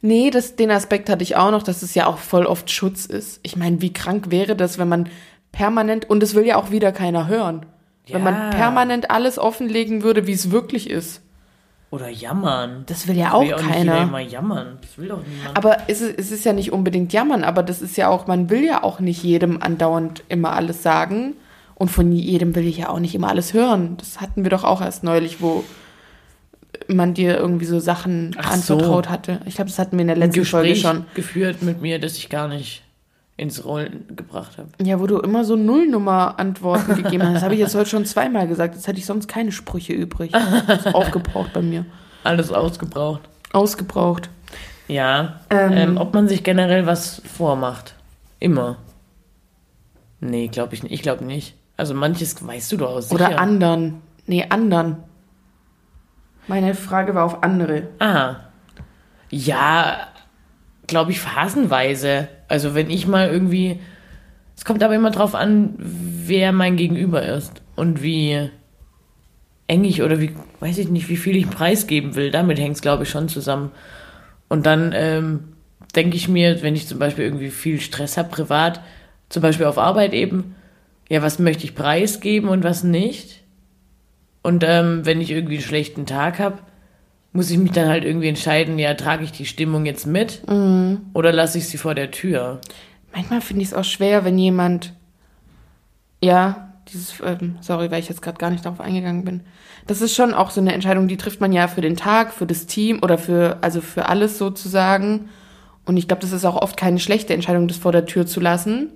[0.00, 3.06] Nee, das, den Aspekt hatte ich auch noch, dass es ja auch voll oft Schutz
[3.06, 3.40] ist.
[3.42, 5.08] Ich meine, wie krank wäre das, wenn man
[5.50, 7.64] permanent, und es will ja auch wieder keiner hören,
[8.08, 8.50] wenn man Ja.
[8.50, 11.22] permanent alles offenlegen würde, wie es wirklich ist.
[11.90, 12.82] Oder jammern?
[12.86, 14.02] Das will ja will auch ja auch nicht keiner.
[14.02, 14.78] immer jammern.
[14.82, 15.56] Das will doch niemand.
[15.56, 18.50] Aber es ist, es ist ja nicht unbedingt jammern, aber das ist ja auch, man
[18.50, 21.34] will ja auch nicht jedem andauernd immer alles sagen.
[21.76, 23.96] Und von jedem will ich ja auch nicht immer alles hören.
[23.96, 25.64] Das hatten wir doch auch erst neulich, wo
[26.88, 29.10] man dir irgendwie so Sachen Ach anvertraut so.
[29.10, 29.40] hatte.
[29.46, 31.06] Ich glaube, das hatten wir in der letzten Folge Gespräch schon.
[31.14, 32.82] geführt mit mir, das ich gar nicht
[33.36, 34.68] ins Rollen gebracht habe.
[34.82, 37.36] Ja, wo du immer so Nullnummer-Antworten gegeben hast.
[37.36, 38.74] Das habe ich jetzt heute schon zweimal gesagt.
[38.74, 40.30] Jetzt hätte ich sonst keine Sprüche übrig.
[40.32, 41.84] Das ist aufgebraucht bei mir.
[42.22, 43.22] Alles ausgebraucht.
[43.52, 44.30] Ausgebraucht.
[44.86, 45.40] Ja.
[45.50, 45.72] Ähm.
[45.72, 47.94] Ähm, ob man sich generell was vormacht.
[48.38, 48.76] Immer.
[50.20, 50.92] Nee, glaube ich nicht.
[50.92, 51.54] Ich glaube nicht.
[51.76, 53.10] Also manches weißt du doch aus.
[53.10, 53.40] Oder sicher.
[53.40, 54.00] anderen.
[54.26, 54.96] Nee, anderen.
[56.46, 57.88] Meine Frage war auf andere.
[57.98, 58.36] Ah.
[59.30, 60.08] Ja,
[60.86, 62.28] glaube ich, phasenweise.
[62.48, 63.80] Also wenn ich mal irgendwie.
[64.56, 68.50] Es kommt aber immer drauf an, wer mein Gegenüber ist und wie
[69.66, 72.30] eng ich oder wie, weiß ich nicht, wie viel ich preisgeben will.
[72.30, 73.72] Damit hängt es, glaube ich, schon zusammen.
[74.48, 75.54] Und dann ähm,
[75.96, 78.80] denke ich mir, wenn ich zum Beispiel irgendwie viel Stress habe, privat,
[79.28, 80.54] zum Beispiel auf Arbeit eben,
[81.08, 83.42] ja, was möchte ich preisgeben und was nicht?
[84.42, 86.58] Und ähm, wenn ich irgendwie einen schlechten Tag habe,
[87.32, 90.42] muss ich mich dann halt irgendwie entscheiden, ja, trage ich die Stimmung jetzt mit
[91.14, 92.60] oder lasse ich sie vor der Tür?
[93.12, 94.92] Manchmal finde ich es auch schwer, wenn jemand.
[96.22, 97.14] Ja, dieses.
[97.24, 99.40] Ähm, sorry, weil ich jetzt gerade gar nicht darauf eingegangen bin.
[99.86, 102.46] Das ist schon auch so eine Entscheidung, die trifft man ja für den Tag, für
[102.46, 103.58] das Team oder für.
[103.62, 105.28] Also für alles sozusagen.
[105.84, 108.40] Und ich glaube, das ist auch oft keine schlechte Entscheidung, das vor der Tür zu
[108.40, 108.90] lassen.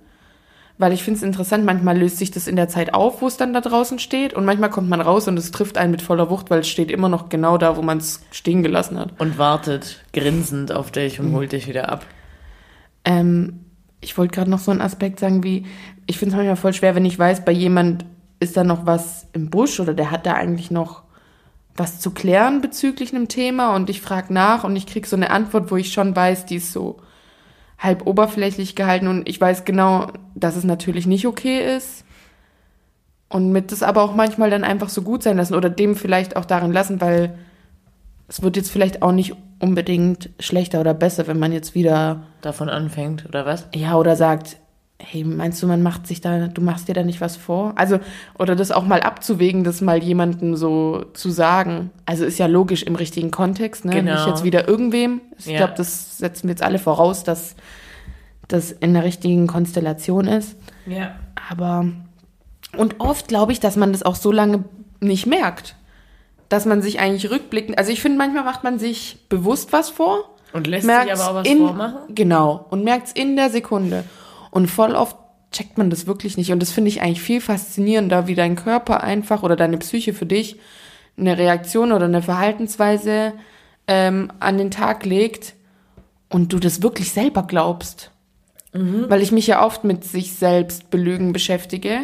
[0.79, 3.37] Weil ich finde es interessant, manchmal löst sich das in der Zeit auf, wo es
[3.37, 4.33] dann da draußen steht.
[4.33, 6.93] Und manchmal kommt man raus und es trifft einen mit voller Wucht, weil es steht
[6.93, 9.21] immer noch genau da, wo man es stehen gelassen hat.
[9.21, 12.07] Und wartet grinsend auf dich und holt dich wieder ab.
[13.05, 13.65] Ähm,
[14.01, 15.67] ich wollte gerade noch so einen Aspekt sagen, wie,
[16.07, 18.05] ich finde es manchmal voll schwer, wenn ich weiß, bei jemand
[18.41, 21.03] ist da noch was im Busch oder der hat da eigentlich noch
[21.75, 25.31] was zu klären bezüglich einem Thema und ich frage nach und ich krieg so eine
[25.31, 26.99] Antwort, wo ich schon weiß, die ist so
[27.79, 32.05] halb oberflächlich gehalten und ich weiß genau, dass es natürlich nicht okay ist.
[33.29, 36.37] Und mit das aber auch manchmal dann einfach so gut sein lassen oder dem vielleicht
[36.37, 37.39] auch darin lassen, weil
[38.27, 42.69] es wird jetzt vielleicht auch nicht unbedingt schlechter oder besser, wenn man jetzt wieder Davon
[42.69, 43.69] anfängt, oder was?
[43.75, 44.57] ja, oder sagt,
[45.01, 47.73] hey, meinst du, man macht sich da, du machst dir da nicht was vor?
[47.77, 48.01] Also,
[48.39, 51.91] oder das auch mal abzuwägen, das mal jemandem so zu sagen.
[52.05, 53.93] Also ist ja logisch im richtigen Kontext, ne?
[53.93, 54.15] Genau.
[54.15, 55.21] Nicht jetzt wieder irgendwem.
[55.39, 55.59] Ich Ja.
[55.59, 57.55] glaube, das setzen wir jetzt alle voraus, dass
[58.49, 60.57] das in der richtigen Konstellation ist.
[60.87, 61.15] Ja.
[61.51, 61.87] Aber,
[62.77, 64.65] und oft glaube ich, dass man das auch so lange
[65.01, 65.77] nicht merkt.
[66.49, 70.35] Dass man sich eigentlich rückblickend, also ich finde, manchmal macht man sich bewusst was vor
[70.53, 71.99] Und lässt sich aber auch was in, vormachen?
[72.15, 72.67] Genau.
[72.71, 74.05] Und merkt's in der Sekunde.
[74.51, 75.17] Und voll oft
[75.51, 76.53] checkt man das wirklich nicht.
[76.53, 80.27] Und das finde ich eigentlich viel faszinierender, wie dein Körper einfach oder deine Psyche für
[80.27, 80.57] dich
[81.17, 83.33] eine Reaktion oder eine Verhaltensweise
[83.87, 85.55] ähm, an den Tag legt
[86.29, 88.11] und du das wirklich selber glaubst.
[88.75, 92.01] Weil ich mich ja oft mit sich selbst belügen beschäftige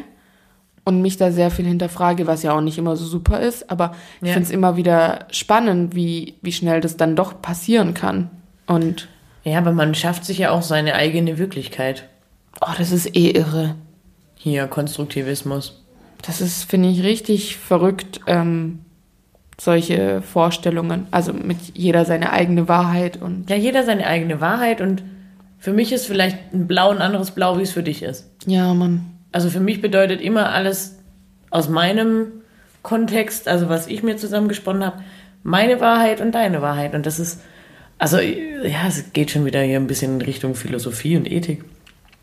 [0.85, 3.71] und mich da sehr viel hinterfrage, was ja auch nicht immer so super ist.
[3.71, 4.33] Aber ich Ja.
[4.33, 8.31] finde es immer wieder spannend, wie, wie schnell das dann doch passieren kann.
[8.67, 9.09] Und
[9.45, 12.09] Ja, aber man schafft sich ja auch seine eigene Wirklichkeit.
[12.61, 13.75] Oh, das ist eh irre.
[14.37, 15.83] Hier, Konstruktivismus.
[16.23, 18.81] Das ist, finde ich, richtig verrückt, ähm,
[19.61, 21.07] solche Vorstellungen.
[21.11, 25.03] Also mit jeder seine eigene Wahrheit und Ja, jeder seine eigene Wahrheit und
[25.59, 28.29] für mich ist vielleicht ein Blau ein anderes Blau, wie es für dich ist.
[28.47, 29.07] ja, Mann.
[29.33, 30.97] Also für mich bedeutet immer alles
[31.51, 32.27] aus meinem
[32.83, 35.03] Kontext, also was ich mir zusammengesponnen habe,
[35.43, 36.95] meine Wahrheit und deine Wahrheit.
[36.95, 37.41] Und das ist,
[37.99, 41.65] also ja, es geht schon wieder hier ein bisschen in Richtung Philosophie und Ethik.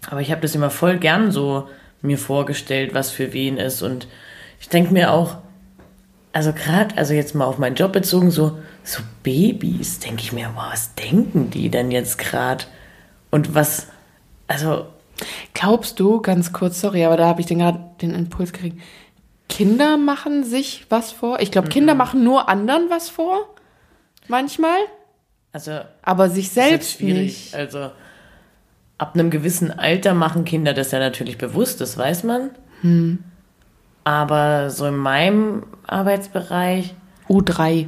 [0.10, 1.70] Aber ich habe das immer voll gern so
[2.02, 3.82] mir vorgestellt, was für wen ist.
[3.82, 4.08] Und
[4.60, 5.38] ich denke mir auch,
[6.34, 10.50] also gerade, also jetzt mal auf meinen Job bezogen, so, so Babys, denke ich mir,
[10.56, 12.66] wow, was denken die denn jetzt gerade?
[13.30, 13.88] Und was,
[14.48, 14.88] also
[15.54, 18.82] Glaubst du, ganz kurz, sorry, aber da habe ich den gerade den Impuls gekriegt.
[19.50, 21.40] Kinder machen sich was vor?
[21.42, 23.54] Ich glaube, Kinder machen nur anderen was vor.
[24.28, 24.80] Manchmal.
[25.52, 27.52] Also Aber sich ist selbst schwierig.
[27.52, 27.56] nicht.
[27.56, 27.92] Also
[29.02, 32.52] ab einem gewissen Alter machen Kinder das ja natürlich bewusst, das weiß man.
[32.82, 33.24] Hm.
[34.04, 36.94] Aber so in meinem Arbeitsbereich,
[37.28, 37.88] U3.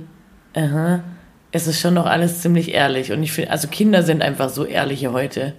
[0.55, 1.03] aha,
[1.51, 3.11] es ist schon noch alles ziemlich ehrlich.
[3.11, 5.53] Und ich finde, also Kinder sind einfach so ehrliche heute.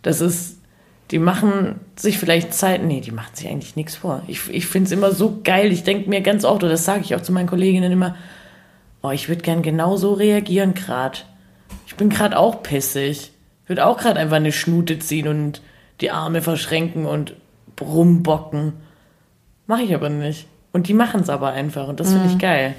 [0.00, 0.62] Das ist,
[1.10, 4.22] die machen sich vielleicht Zeit, nee, die machen sich eigentlich nichts vor.
[4.26, 5.70] Ich, ich finde es immer so geil.
[5.70, 8.16] Ich denke mir ganz oft, oder das sage ich auch zu meinen Kolleginnen immer,
[9.02, 11.18] oh, ich würde gern genau so reagieren gerade.
[11.86, 13.33] Ich bin gerade auch pissig.
[13.64, 15.62] Ich würde auch gerade einfach eine Schnute ziehen und
[16.00, 17.34] die Arme verschränken und
[17.80, 18.74] rumbocken.
[19.66, 20.46] Mache ich aber nicht.
[20.72, 22.74] Und die machen es aber einfach und das finde ich geil.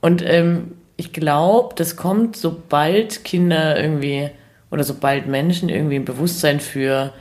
[0.00, 4.30] Und ähm, ich glaube, das kommt, sobald Kinder irgendwie
[4.70, 7.12] oder sobald Menschen irgendwie ein Bewusstsein für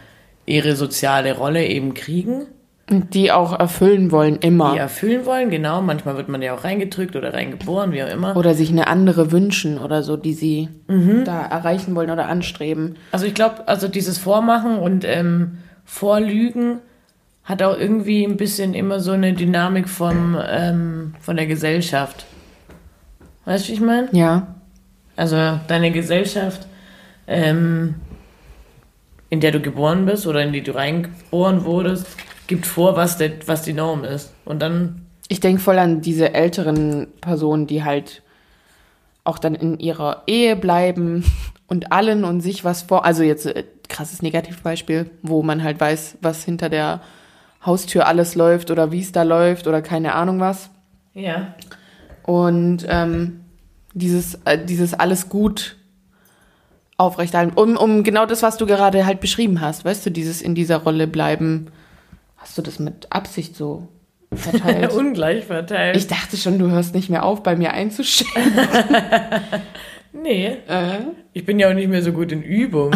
[0.46, 2.46] ihre soziale Rolle eben kriegen,
[2.92, 4.74] die auch erfüllen wollen, immer.
[4.74, 5.82] die erfüllen wollen, genau.
[5.82, 8.36] Manchmal wird man ja auch reingedrückt oder reingeboren, wie auch immer.
[8.38, 11.24] Oder sich eine andere wünschen oder so, die sie Mhm.
[11.26, 12.96] da erreichen wollen oder anstreben.
[13.12, 16.80] Also ich glaube, also dieses Vormachen und ähm, Vorlügen
[17.44, 22.26] hat auch irgendwie ein bisschen immer so eine Dynamik vom, ähm, von der Gesellschaft.
[23.46, 24.08] Weißt du, wie ich meine?
[24.12, 24.56] Ja.
[25.16, 25.36] Also
[25.68, 26.68] deine Gesellschaft,
[27.28, 27.96] ähm,
[29.30, 32.06] in der du geboren bist oder in die du reingeboren wurdest,
[32.52, 34.34] gibt vor, was, der, was die Norm ist.
[34.44, 38.24] Und dann, Ich denke voll an diese älteren Personen, die halt
[39.24, 41.24] auch dann in ihrer Ehe bleiben
[41.68, 43.06] und allen und sich was vor.
[43.06, 47.00] Also jetzt äh, krasses Negativbeispiel, wo man halt weiß, was hinter der
[47.66, 50.72] Haustür alles läuft oder wie es da läuft oder keine Ahnung was.
[51.14, 51.56] ja,
[52.24, 53.46] Und ähm,
[53.94, 55.78] dieses, äh, dieses alles gut
[56.98, 60.54] aufrechterhalten, um, um genau das, was du gerade halt beschrieben hast, weißt du, dieses in
[60.54, 61.68] dieser Rolle bleiben.
[62.42, 63.88] Hast du das mit Absicht so
[64.34, 64.92] verteilt?
[64.94, 65.96] ungleich verteilt.
[65.96, 68.52] ich dachte schon, du hörst nicht mehr auf, bei mir einzustellen.
[70.14, 71.00] nee, Äh?
[71.34, 72.92] ich bin ja auch nicht mehr so gut in Übung.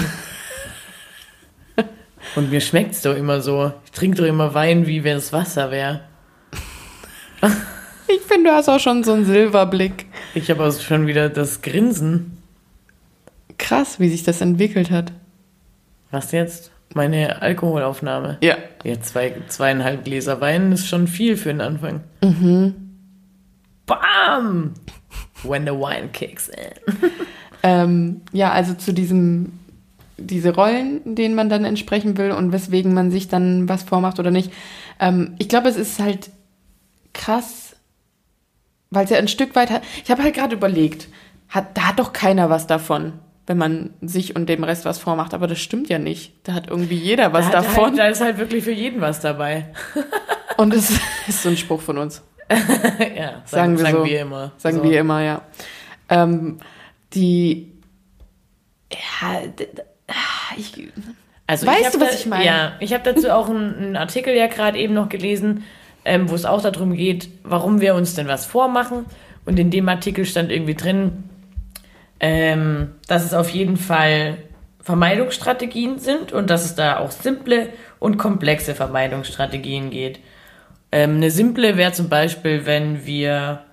[2.35, 3.71] Und mir schmeckt's doch immer so.
[3.85, 6.01] Ich trinke doch immer Wein, wie wenn es Wasser wäre.
[8.07, 10.05] Ich finde, du hast auch schon so einen Silberblick.
[10.35, 12.37] Ich habe also schon wieder das Grinsen.
[13.57, 15.11] Krass, wie sich das entwickelt hat.
[16.11, 16.69] Was jetzt?
[16.95, 18.37] Meine Alkoholaufnahme.
[18.41, 18.55] Ja.
[18.85, 22.01] Ja, zwei, zweieinhalb Gläser Wein ist schon viel für den Anfang.
[23.85, 24.73] Bam!
[25.43, 27.11] When the wine kicks in.
[27.67, 29.53] Ähm, ja, also zu diesem,
[30.17, 34.29] diese Rollen, denen man dann entsprechen will und weswegen man sich dann was vormacht oder
[34.29, 34.53] nicht.
[34.99, 36.29] Ähm, ich glaube, es ist halt
[37.15, 37.75] krass,
[38.91, 39.81] weil es ja ein Stück weit hat.
[40.03, 41.07] Ich habe halt gerade überlegt,
[41.49, 43.13] hat, da hat doch keiner was davon,
[43.47, 45.33] wenn man sich und dem Rest was vormacht.
[45.33, 46.33] Aber das stimmt ja nicht.
[46.43, 47.85] Da hat irgendwie jeder was da, davon.
[47.91, 49.67] Halt, da ist halt wirklich für jeden was dabei.
[50.57, 50.89] Und es
[51.27, 52.23] ist so ein Spruch von uns.
[52.49, 54.05] ja, Sagen wir sagen so.
[54.05, 54.51] wir immer.
[54.57, 54.83] Sagen so.
[54.83, 55.41] wir immer, ja.
[56.09, 56.59] Ähm,
[57.13, 57.71] die.
[58.91, 59.67] Ja, d-
[60.57, 60.87] ich,
[61.47, 62.45] Also Weißt ich du, was da, ich meine?
[62.45, 65.63] Ja, ich habe dazu auch einen, einen Artikel ja gerade eben noch gelesen,
[66.05, 69.05] ähm, wo es auch darum geht, warum wir uns denn was vormachen.
[69.45, 71.23] Und in dem Artikel stand irgendwie drin,
[72.19, 74.37] ähm, dass es auf jeden Fall
[74.81, 80.19] Vermeidungsstrategien sind und dass es da auch simple und komplexe Vermeidungsstrategien geht.
[80.91, 83.63] Ähm, eine simple wäre zum Beispiel, wenn wir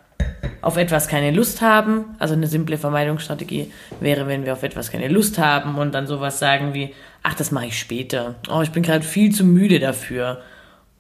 [0.63, 2.17] auf etwas keine Lust haben.
[2.19, 6.39] Also eine simple Vermeidungsstrategie wäre, wenn wir auf etwas keine Lust haben und dann sowas
[6.39, 8.37] sagen wie, ach, das mache ich später.
[8.51, 10.41] Oh, ich bin gerade viel zu müde dafür.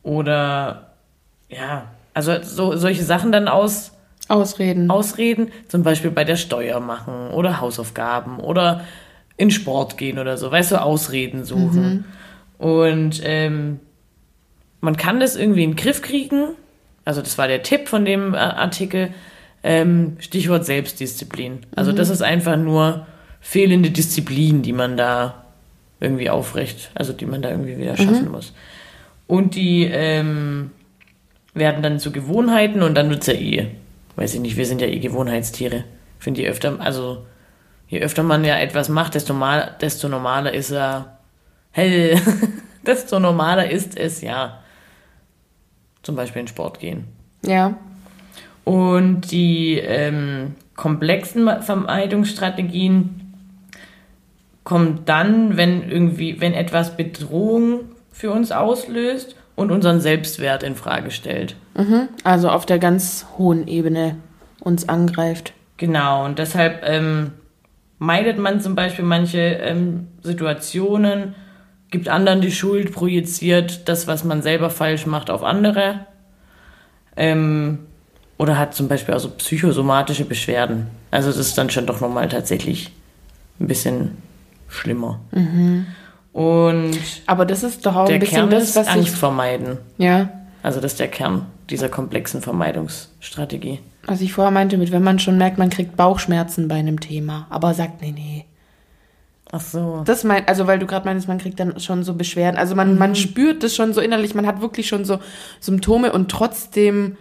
[0.02, 0.90] Oder
[1.48, 3.91] ja, also so, solche Sachen dann aus,
[4.32, 4.90] Ausreden.
[4.90, 8.84] ausreden, zum Beispiel bei der Steuer machen oder Hausaufgaben oder
[9.36, 12.04] in Sport gehen oder so, weißt du, Ausreden suchen.
[12.58, 13.80] Und ähm,
[14.80, 16.50] man kann das irgendwie in den Griff kriegen.
[17.04, 19.10] Also das war der Tipp von dem äh, Artikel.
[19.64, 21.60] Ähm, Stichwort Selbstdisziplin.
[21.74, 23.06] Also das ist einfach nur
[23.40, 25.44] fehlende Disziplin, die man da
[26.00, 28.52] irgendwie aufrecht, also die man da irgendwie wieder schaffen muss.
[29.28, 30.70] Und die ähm,
[31.54, 33.68] werden dann zu Gewohnheiten und dann wird's ja eh,
[34.16, 35.84] weiß ich nicht, wir sind ja eh Gewohnheitstiere.
[36.18, 37.26] Finde je öfter, also
[37.88, 41.18] je öfter man ja etwas macht, desto, mal, desto normaler ist er,
[41.72, 42.20] hell,
[42.86, 44.62] desto normaler ist es ja.
[46.02, 47.04] Zum Beispiel in Sport gehen.
[47.44, 47.78] ja.
[48.64, 53.34] Und die ähm, komplexen Vermeidungsstrategien
[54.62, 57.80] kommen dann, wenn irgendwie, wenn etwas Bedrohung
[58.12, 61.56] für uns auslöst und unseren Selbstwert in Frage stellt.
[62.24, 64.16] Also auf der ganz hohen Ebene
[64.60, 65.52] uns angreift.
[65.76, 67.32] Genau, und deshalb ähm,
[67.98, 71.34] meidet man zum Beispiel manche ähm, Situationen,
[71.90, 76.06] gibt anderen die Schuld, projiziert das, was man selber falsch macht, auf andere.
[77.16, 77.80] Ähm,
[78.38, 80.88] oder hat zum Beispiel also psychosomatische Beschwerden.
[81.10, 82.92] Also das ist dann schon doch nochmal tatsächlich
[83.60, 84.16] ein bisschen
[84.68, 85.20] schlimmer.
[86.32, 89.14] Und Aber das ist doch auch ein bisschen Kern das, ist was Angst ich.
[89.16, 89.78] vermeiden.
[89.98, 90.30] Ja.
[90.62, 93.80] Also das ist der Kern dieser komplexen Vermeidungsstrategie.
[94.06, 97.46] Was ich vorher meinte, mit wenn man schon merkt, man kriegt Bauchschmerzen bei einem Thema,
[97.50, 98.46] aber sagt, nee, nee.
[99.52, 100.02] Ach so.
[100.06, 102.56] Das meint, also weil du gerade meinst, man kriegt dann schon so Beschwerden.
[102.58, 102.98] Also man, Mhm.
[102.98, 105.18] man spürt das schon so innerlich, man hat wirklich schon so
[105.60, 107.16] Symptome und trotzdem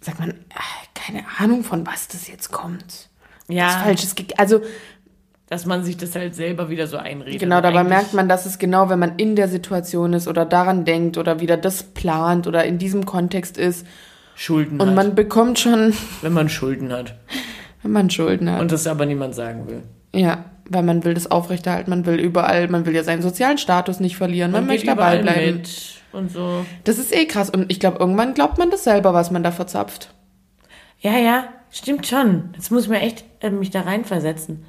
[0.00, 0.60] sagt man, ah,
[0.94, 3.08] keine Ahnung, von was das jetzt kommt.
[3.48, 4.14] Ja, Was Falsches.
[4.14, 4.60] ge- Also
[5.48, 7.40] dass man sich das halt selber wieder so einredet.
[7.40, 10.84] genau, dabei merkt man, dass es genau, wenn man in der Situation ist oder daran
[10.84, 13.86] denkt oder wieder das plant oder in diesem Kontext ist
[14.34, 17.14] Schulden und hat, man bekommt schon, wenn man Schulden hat
[17.82, 18.60] wenn man Schulden hat.
[18.60, 19.82] und das aber niemand sagen will.
[20.14, 24.00] Ja, weil man will das aufrechterhalten, man will überall, man will ja seinen sozialen Status
[24.00, 25.56] nicht verlieren, man, Man möchte dabei bleiben.
[25.56, 25.70] mit
[26.12, 26.64] und so.
[26.84, 29.50] Das ist eh krass und ich glaube, irgendwann glaubt man das selber, was man da
[29.50, 30.12] verzapft.
[31.00, 32.50] Ja, ja, stimmt schon.
[32.54, 34.64] Jetzt muss ich mir echt äh, mich da reinversetzen.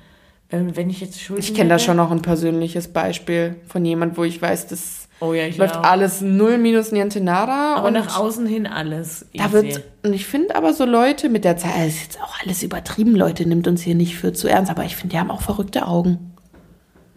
[0.49, 4.17] Wenn, wenn ich jetzt Schulden Ich kenne da schon noch ein persönliches Beispiel von jemand,
[4.17, 5.83] wo ich weiß, das Oh ja, ich läuft auch.
[5.83, 7.75] alles null minus niente nada.
[7.75, 9.25] Aber und nach außen hin alles.
[9.33, 9.53] da easy.
[9.53, 12.63] wird, und ich finde aber so Leute mit der Zeit, es ist jetzt auch alles
[12.63, 15.41] übertrieben, Leute, nimmt uns hier nicht für zu ernst, aber ich finde, die haben auch
[15.41, 16.33] verrückte Augen.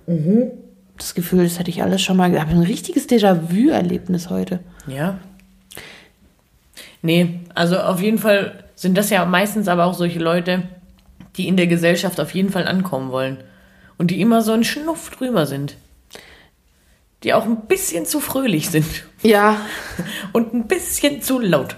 [0.06, 0.50] Mhm.
[0.98, 4.60] Das Gefühl, das hätte ich alles schon mal, ich habe ein richtiges Déjà-vu-Erlebnis heute.
[4.88, 5.18] Ja.
[7.02, 10.64] Nee, also auf jeden Fall sind das ja meistens aber auch solche Leute,
[11.36, 13.42] die in der Gesellschaft auf jeden Fall ankommen wollen.
[13.98, 15.76] Und die immer so ein Schnuff drüber sind.
[17.22, 19.04] Die auch ein bisschen zu fröhlich sind.
[19.22, 19.56] Ja,
[20.32, 21.76] Und ein bisschen zu laut.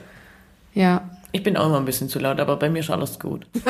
[0.73, 1.11] ja.
[1.33, 3.45] Ich bin auch immer ein bisschen zu laut, aber bei mir ist alles gut.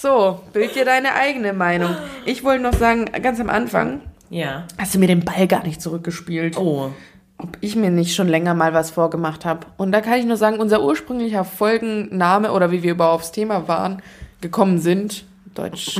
[0.00, 1.96] So, bild dir deine eigene Meinung.
[2.24, 4.64] Ich wollte noch sagen, ganz am Anfang Ja.
[4.78, 6.56] hast du mir den Ball gar nicht zurückgespielt.
[6.56, 6.92] Oh.
[7.38, 9.66] ob ich mir nicht schon länger mal was vorgemacht habe.
[9.76, 13.66] Und da kann ich nur sagen, unser ursprünglicher Folgenname oder wie wir überhaupt aufs Thema
[13.68, 14.02] waren,
[14.40, 15.24] gekommen sind,
[15.54, 15.98] Deutsch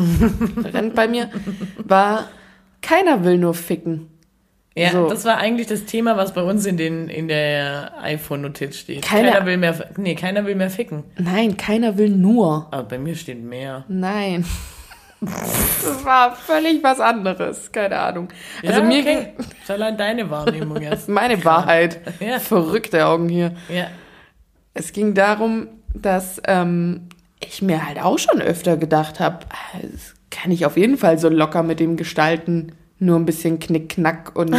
[0.73, 1.31] rennt bei mir,
[1.79, 2.29] war
[2.81, 4.09] Keiner will nur ficken.
[4.77, 5.09] Ja, So.
[5.09, 9.03] das war eigentlich das Thema, was bei uns in, den, in der iPhone-Notiz steht.
[9.03, 11.03] Keine- keiner will mehr, nee, keiner will mehr ficken.
[11.19, 12.69] Nein, keiner will nur.
[12.71, 13.85] Aber bei mir steht mehr.
[13.89, 14.45] Nein.
[15.21, 17.73] Das war völlig was anderes.
[17.73, 18.29] Keine Ahnung.
[18.65, 19.33] Also ja, mir okay.
[19.61, 21.07] ist allein deine Wahrnehmung jetzt.
[21.07, 21.99] ging meine Wahrheit.
[22.21, 22.39] Ja.
[22.39, 23.57] Verrückte Augen hier.
[23.69, 23.89] Ja.
[24.75, 27.09] Es ging darum, dass ähm,
[27.41, 29.47] ich mir halt auch schon öfter gedacht habe,
[29.81, 34.37] das kann ich auf jeden Fall so locker mit dem Gestalten, nur ein bisschen Knickknack
[34.37, 34.55] und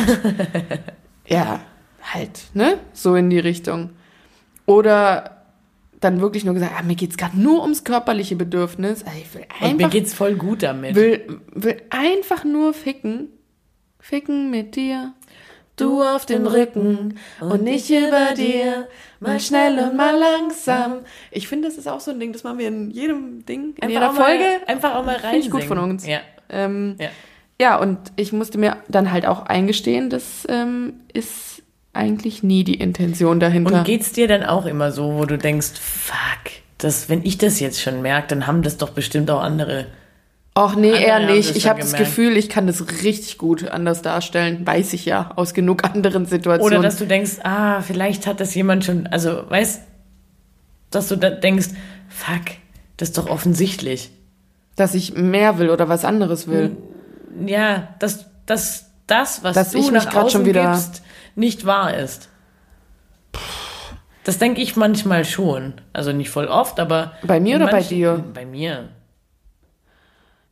[1.28, 1.60] ja,
[2.02, 2.78] halt, ne?
[2.94, 3.92] So in die Richtung.
[4.66, 5.40] Oder
[6.00, 9.04] dann wirklich nur gesagt, ah, mir geht's gerade nur ums körperliche Bedürfnis.
[9.04, 10.96] Also ich will Und mir einfach, geht's voll gut damit.
[10.96, 13.28] will, will einfach nur ficken.
[14.00, 15.14] Ficken mit dir.
[15.80, 18.88] Du auf dem Rücken und nicht über dir.
[19.20, 21.00] Mal schnell und mal langsam.
[21.32, 23.90] Ich finde, das ist auch so ein Ding, das machen wir in jedem Ding, in
[23.90, 24.46] jeder auch mal, Folge.
[24.68, 25.32] Einfach auch mal rein.
[25.32, 26.06] Finde ich gut von uns.
[26.08, 26.20] Ja.
[26.50, 27.10] Ähm, Ja.
[27.60, 31.62] ja, und ich musste mir dann halt auch eingestehen, das ähm, ist
[31.94, 33.80] eigentlich nie die Intention dahinter.
[33.80, 37.60] Und geht's dir dann auch immer so, wo du denkst, fuck, das, wenn ich das
[37.60, 39.88] jetzt schon merke, dann haben das doch bestimmt auch andere.
[40.62, 41.56] Och nee, Andere eher nicht.
[41.56, 41.94] Ich habe das.
[41.94, 44.66] Gefühl, ich kann das richtig gut anders darstellen.
[44.68, 46.80] Weiß ich ja aus genug anderen Situationen.
[46.80, 49.82] Oder dass du denkst, ah, vielleicht hat das jemand schon, also weißt,
[50.92, 51.68] dass du da denkst,
[52.10, 52.42] fuck,
[52.98, 54.12] das ist doch offensichtlich.
[54.76, 56.76] dass ich mehr will oder was anderes will.
[57.46, 61.04] Ja, dass, dass das, was Dass du nach außen schon wieder- gibst,
[61.36, 62.28] nicht wahr ist.
[64.24, 65.74] Das denke ich manchmal schon.
[65.94, 67.14] Also nicht voll oft, aber.
[67.24, 68.24] Bei mir oder bei manchen- dir?
[68.34, 68.90] Bei mir.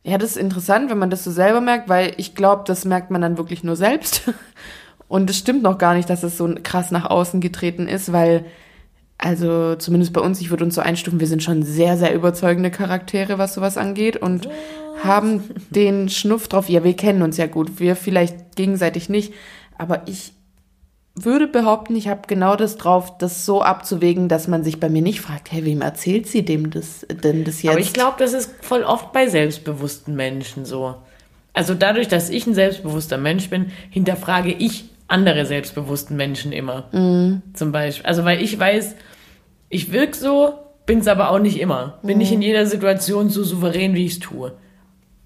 [0.08, 3.10] Ja, das ist interessant, wenn man das so selber merkt, weil ich glaube, das merkt
[3.10, 4.22] man dann wirklich nur selbst.
[5.08, 8.46] Und es stimmt noch gar nicht, dass es so krass nach außen getreten ist, weil,
[9.18, 12.70] also zumindest bei uns, ich würde uns so einstufen, wir sind schon sehr, sehr überzeugende
[12.70, 14.48] Charaktere, was sowas angeht und
[15.04, 16.70] haben den Schnuff drauf.
[16.70, 19.34] Ja, wir kennen uns ja gut, wir vielleicht gegenseitig nicht,
[19.76, 20.32] aber ich
[21.24, 25.02] würde behaupten, ich habe genau das drauf, das so abzuwägen, dass man sich bei mir
[25.02, 27.72] nicht fragt, hey, wem erzählt sie dem das denn das jetzt?
[27.72, 30.94] Aber ich glaube, das ist voll oft bei selbstbewussten Menschen so.
[31.52, 36.84] Also dadurch, dass ich ein selbstbewusster Mensch bin, hinterfrage ich andere selbstbewussten Menschen immer.
[36.92, 37.42] Mhm.
[37.54, 38.06] Zum Beispiel.
[38.06, 38.94] Also weil ich weiß,
[39.68, 40.54] ich wirke so,
[40.86, 41.98] bin es aber auch nicht immer.
[42.02, 42.18] Bin Mhm.
[42.18, 44.52] nicht in jeder Situation so souverän, wie ich es tue.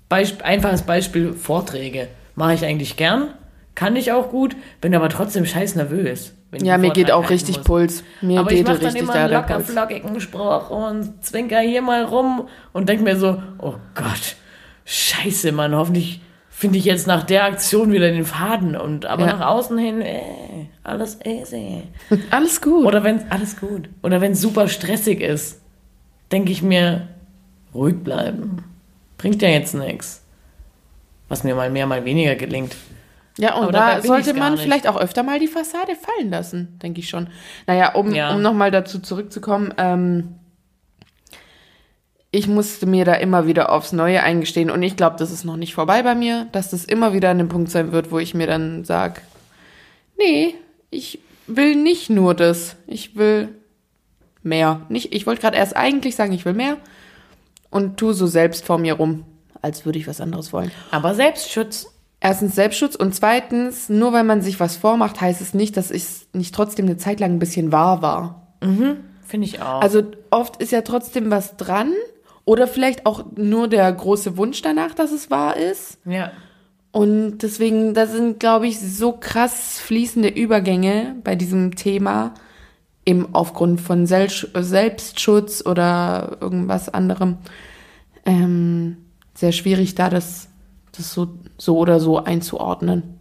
[0.08, 2.08] Beisp einfaches Beispiel, Vorträge.
[2.34, 3.34] Mache ich eigentlich gern,
[3.74, 6.34] kann ich auch gut, bin aber trotzdem scheiß nervös.
[6.50, 7.64] wenn ich ja, mir geht auch richtig muss.
[7.66, 8.04] Puls.
[8.20, 12.04] Mir Aber ich geht mache dann immer einen locker flockigen Spruch und zwinker hier mal
[12.04, 14.36] rum und denk mir so, oh Gott,
[14.84, 16.20] scheiße, Mann, hoffentlich
[16.50, 19.36] finde ich jetzt nach der Aktion wieder den Faden und aber Ja.
[19.36, 20.20] nach außen hin, äh,
[20.84, 21.82] alles easy.
[22.30, 22.84] Alles gut.
[22.84, 23.88] Oder wenn alles gut.
[24.02, 25.60] Oder wenn es super stressig ist,
[26.30, 27.08] denke ich mir,
[27.74, 28.64] ruhig bleiben.
[29.18, 30.22] Bringt ja jetzt nichts.
[31.28, 32.76] Was mir mal mehr, mal weniger gelingt.
[33.38, 34.62] Ja, und da sollte man nicht.
[34.62, 37.28] vielleicht auch öfter mal die Fassade fallen lassen, denke ich schon.
[37.66, 38.34] Naja, um, Ja.
[38.34, 40.34] um nochmal dazu zurückzukommen, ähm,
[42.30, 45.56] ich musste mir da immer wieder aufs Neue eingestehen und ich glaube, das ist noch
[45.56, 48.32] nicht vorbei bei mir, dass das immer wieder an dem Punkt sein wird, wo ich
[48.34, 49.20] mir dann sage,
[50.18, 50.54] nee,
[50.90, 53.48] ich will nicht nur das, ich will
[54.42, 54.80] mehr.
[54.88, 56.78] Nicht, ich wollte gerade erst eigentlich sagen, ich will mehr
[57.70, 59.24] und tu so selbst vor mir rum,
[59.60, 60.70] als würde ich was anderes wollen.
[60.90, 61.91] Aber Selbstschutz.
[62.24, 66.28] Erstens Selbstschutz und zweitens, nur weil man sich was vormacht, heißt es nicht, dass es
[66.32, 68.46] nicht trotzdem eine Zeit lang ein bisschen wahr war.
[69.26, 69.82] Finde ich auch.
[69.82, 71.92] Also oft ist ja trotzdem was dran
[72.44, 75.98] oder vielleicht auch nur der große Wunsch danach, dass es wahr ist.
[76.04, 76.30] ja.
[76.92, 82.34] Und deswegen, da sind, glaube ich, so krass fließende Übergänge bei diesem Thema,
[83.06, 87.38] eben aufgrund von Sel Selbstschutz oder irgendwas anderem,
[88.26, 88.98] ähm,
[89.32, 90.48] sehr schwierig, da das,
[90.92, 91.28] das so,
[91.58, 93.18] so oder so einzuordnen.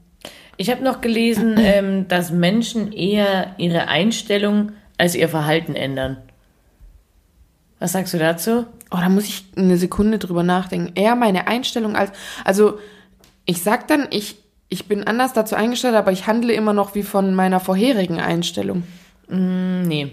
[0.57, 6.17] Ich habe noch gelesen, ähm, dass Menschen eher ihre Einstellung als ihr Verhalten ändern.
[7.79, 8.67] Was sagst du dazu?
[8.91, 10.91] Oh, da muss ich eine Sekunde drüber nachdenken.
[10.93, 12.11] Eher meine Einstellung als,
[12.45, 12.77] also
[13.45, 14.37] ich sag dann, ich,
[14.69, 18.83] ich bin anders dazu eingestellt, aber ich handle immer noch wie von meiner vorherigen Einstellung.
[19.29, 20.11] Hm, nee.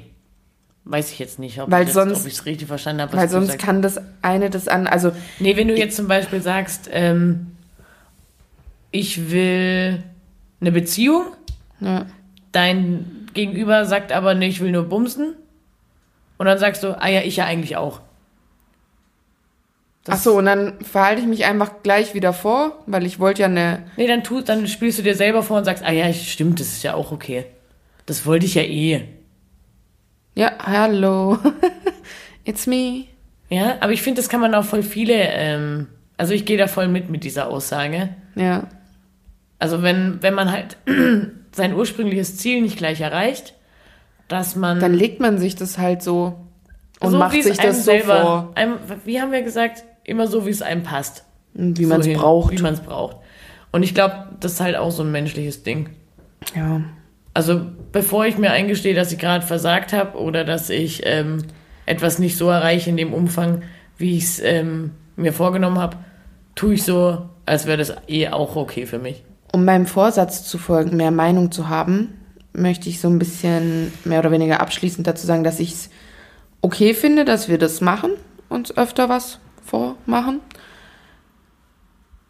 [0.90, 3.14] Weiß ich jetzt nicht, ob Weil ich es richtig verstanden habe.
[3.14, 6.88] Weil sonst kann das eine das an, also Nee, wenn du jetzt zum Beispiel sagst,
[6.90, 7.48] ähm,
[8.90, 10.02] ich will
[10.62, 11.24] eine Beziehung,
[11.80, 12.06] ja,
[12.52, 15.34] dein Gegenüber sagt aber, nee, ich will nur bumsen.
[16.38, 18.00] Und dann sagst du, ah ja, ich ja eigentlich auch.
[20.06, 23.48] Ach so, und dann verhalte ich mich einfach gleich wieder vor, weil ich wollte ja
[23.48, 26.60] eine, Nee, dann, tu, dann spielst du dir selber vor und sagst, ah ja, stimmt,
[26.60, 27.44] das ist ja auch okay.
[28.06, 29.06] Das wollte ich ja eh.
[30.38, 31.38] Ja, hallo,
[32.44, 33.04] it's me.
[33.50, 36.66] Ja, aber ich finde, das kann man auch voll viele, ähm, also ich gehe da
[36.66, 38.10] voll mit mit dieser Aussage.
[38.34, 38.68] Ja,
[39.58, 40.76] Also wenn, wenn man halt
[41.52, 43.54] sein ursprüngliches Ziel nicht gleich erreicht,
[44.28, 46.34] dass man dann legt man sich das halt so
[47.00, 48.74] und so, macht sich das so selber, vor, Einem,
[49.04, 51.24] wie haben wir gesagt, immer so, wie es einem passt.
[51.54, 52.52] wie man es So braucht.
[52.52, 53.16] Wie man es braucht.
[53.72, 55.90] Und ich glaube, das ist halt auch so ein menschliches Ding.
[56.54, 56.80] Ja,
[57.38, 57.60] Also
[57.92, 61.44] bevor ich mir eingestehe, dass ich gerade versagt habe oder dass ich ähm,
[61.86, 63.62] etwas nicht so erreiche in dem Umfang,
[63.96, 65.98] wie ich es ähm, mir vorgenommen habe,
[66.56, 69.22] tue ich so, als wäre das eh auch okay für mich.
[69.52, 72.18] Um meinem Vorsatz zu folgen, mehr Meinung zu haben,
[72.52, 75.90] möchte ich so ein bisschen mehr oder weniger abschließend dazu sagen, dass ich es
[76.60, 78.10] okay finde, dass wir das machen,
[78.48, 80.40] uns öfter was vormachen.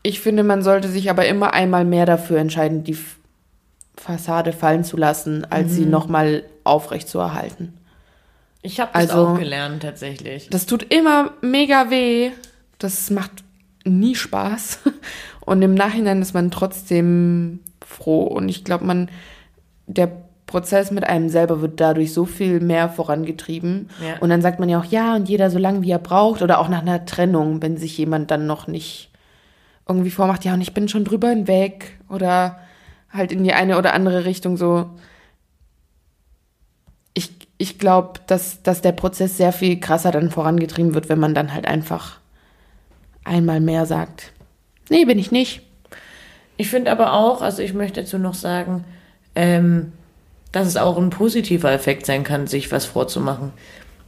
[0.02, 2.98] Ich finde, man sollte sich aber immer einmal mehr dafür entscheiden, die
[3.98, 7.74] Fassade fallen zu lassen, als sie nochmal aufrecht zu erhalten.
[8.62, 10.48] Ich habe das Also- auch gelernt tatsächlich.
[10.50, 12.30] Das tut immer mega weh.
[12.78, 13.44] Das macht
[13.84, 14.80] nie Spaß.
[15.40, 18.22] Und im Nachhinein ist man trotzdem froh.
[18.24, 19.08] Und ich glaube, man,
[19.86, 20.10] der
[20.46, 23.88] Prozess mit einem selber wird dadurch so viel mehr vorangetrieben.
[24.06, 24.18] Ja.
[24.20, 26.42] Und dann sagt man ja auch, ja, und jeder so lange, wie er braucht.
[26.42, 29.10] Oder auch nach einer Trennung, wenn sich jemand dann noch nicht
[29.88, 31.98] irgendwie vormacht, ja, und ich bin schon drüber hinweg.
[32.10, 32.58] Oder
[33.10, 34.90] halt in die eine oder andere Richtung so.
[37.14, 41.34] Ich, ich glaube, dass, dass der Prozess sehr viel krasser dann vorangetrieben wird, wenn man
[41.34, 42.18] dann halt einfach
[43.24, 44.32] einmal mehr sagt.
[44.88, 45.62] Nee, bin ich nicht.
[46.56, 48.84] Ich finde aber auch, also ich möchte dazu noch sagen,
[49.34, 49.92] ähm,
[50.52, 53.52] dass es auch ein positiver Effekt sein kann, sich was vorzumachen.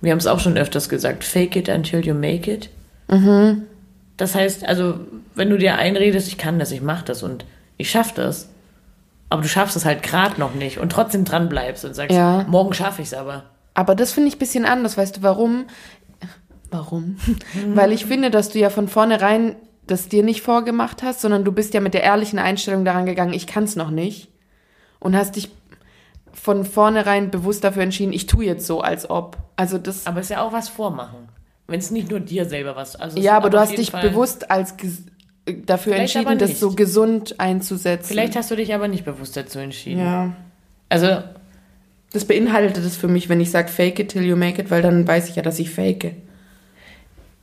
[0.00, 2.70] Wir haben es auch schon öfters gesagt, fake it until you make it.
[4.16, 5.00] Das heißt, also,
[5.34, 7.44] wenn du dir einredest, ich kann das, ich mache das und
[7.76, 8.48] ich schaffe das,
[9.30, 12.44] aber du schaffst es halt gerade noch nicht und trotzdem dran bleibst und sagst, Ja.
[12.48, 13.44] morgen schaffe ich es aber.
[13.74, 14.98] Aber das finde ich ein bisschen anders.
[14.98, 15.64] Weißt du, warum?
[16.70, 17.16] Warum?
[17.74, 19.56] Weil ich finde, dass du ja von vornherein
[19.86, 23.32] das dir nicht vorgemacht hast, sondern du bist ja mit der ehrlichen Einstellung daran gegangen,
[23.32, 24.28] ich kann es noch nicht.
[25.00, 25.50] Und hast dich
[26.32, 29.36] von vornherein bewusst dafür entschieden, ich tue jetzt so, als ob.
[29.56, 30.06] Also das.
[30.06, 31.28] Aber es ist ja auch was vormachen.
[31.66, 32.94] Wenn es nicht nur dir selber was.
[32.96, 34.74] Also ja, aber du hast dich Fall- bewusst als
[35.54, 38.08] dafür Vielleicht entschieden, das so gesund einzusetzen.
[38.08, 40.00] Vielleicht hast du dich aber nicht bewusst dazu entschieden.
[40.00, 40.32] ja.
[40.88, 41.22] Also,
[42.12, 44.82] Das beinhaltet es für mich, wenn ich sage fake it till you make it, weil
[44.82, 46.16] dann weiß ich ja, dass ich fake.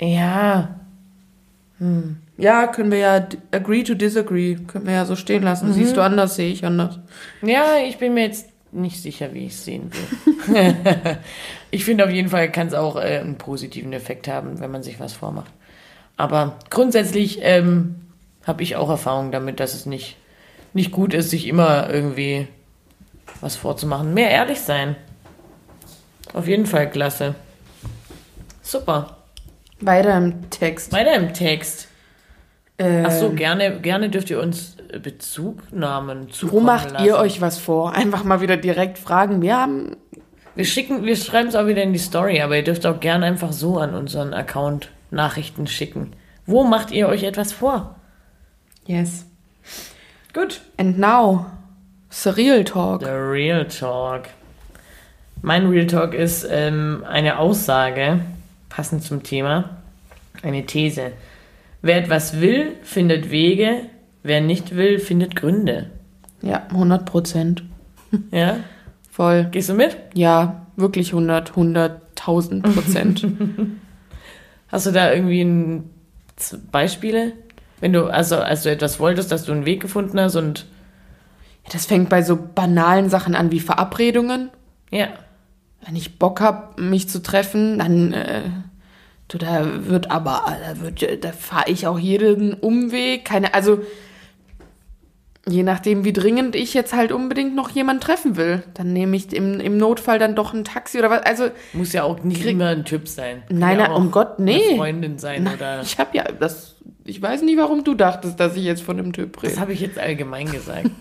[0.02, 0.76] ja,
[2.38, 4.56] Ja, können wir ja agree to disagree.
[4.68, 5.74] Können wir ja so stehen lassen.
[5.74, 7.00] Siehst du anders, sehe ich anders.
[7.42, 9.92] Ja, ich bin mir jetzt nicht sicher, wie ich es sehen
[10.48, 10.76] will.
[11.72, 14.84] ich finde auf jeden Fall kann es auch äh, einen positiven Effekt haben, wenn man
[14.84, 15.52] sich was vormacht.
[16.18, 17.96] Aber grundsätzlich ähm,
[18.46, 20.18] habe ich auch Erfahrung damit, dass es nicht,
[20.74, 22.48] nicht gut ist, sich immer irgendwie
[23.40, 24.14] was vorzumachen.
[24.14, 24.96] Mehr ehrlich sein.
[26.34, 27.36] Auf jeden Fall klasse.
[28.62, 29.18] Super.
[29.80, 30.92] Weiter im Text.
[30.92, 31.88] Weiter im Text.
[32.80, 37.06] Ach so, gerne, gerne dürft ihr uns äh, Bezugnahmen Wo zukommen macht lassen.
[37.06, 37.94] ihr euch was vor?
[37.94, 39.42] Einfach mal wieder direkt fragen.
[39.42, 39.98] Wir haben.
[40.56, 43.26] Wir schicken, wir schreiben es auch wieder in die Story, aber ihr dürft auch gerne
[43.26, 46.14] einfach so an unseren Account Nachrichten schicken.
[46.46, 47.96] Wo macht ihr euch etwas vor?
[48.86, 49.26] Yes.
[50.34, 50.62] Gut.
[50.78, 51.46] And now,
[52.10, 53.02] Surreal Talk.
[53.04, 54.24] The Real Talk.
[55.42, 58.20] Mein Real Talk ist ähm, eine Aussage,
[58.70, 59.78] passend zum Thema,
[60.42, 61.12] eine These.
[61.82, 63.82] Wer etwas will, findet Wege,
[64.24, 65.92] wer nicht will, findet Gründe.
[66.42, 67.64] Ja, 100 Prozent.
[68.32, 68.58] Ja?
[69.12, 69.48] Voll.
[69.52, 69.98] Gehst du mit?
[70.14, 73.28] Ja, wirklich 100, 100.000 Prozent.
[74.70, 75.90] Hast du da irgendwie ein,
[76.72, 77.34] Beispiele?
[77.80, 80.66] Wenn du, also als du etwas wolltest, dass du einen Weg gefunden hast und
[81.66, 84.50] Ja, das fängt bei so banalen Sachen an wie Verabredungen.
[84.92, 85.08] ja,
[85.86, 88.42] Wenn ich Bock hab, mich zu treffen, dann, äh,
[89.28, 93.26] du, da wird aber, da wird, da fahre ich auch jeden Umweg.
[93.26, 93.80] Keine, also,
[95.48, 99.34] je nachdem, wie dringend ich jetzt halt unbedingt noch jemanden treffen will, dann nehme ich
[99.34, 101.22] im, im Notfall dann doch ein Taxi oder was.
[101.22, 103.44] Also, muss ja auch nicht immer ein Typ sein.
[103.48, 104.62] Kann Nein, ja nein, um Gott, nee.
[104.70, 105.82] Eine Freundin sein na, oder.
[105.82, 106.76] ich habe ja, das,
[107.06, 109.62] ich weiß nicht, warum du dachtest, dass ich jetzt von einem Typ Das rede.
[109.62, 110.90] habe ich jetzt allgemein gesagt.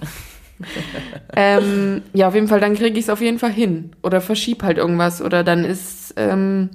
[1.36, 3.90] ähm, ja, auf jeden Fall, dann kriege ich es auf jeden Fall hin.
[4.02, 5.20] Oder verschieb halt irgendwas.
[5.20, 6.70] Oder dann ist, ähm,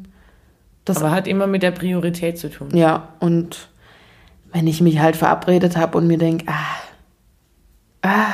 [0.85, 2.69] das Aber hat immer mit der Priorität zu tun.
[2.75, 3.69] Ja, und
[4.53, 6.77] wenn ich mich halt verabredet habe und mir denke, ah,
[8.01, 8.33] ah,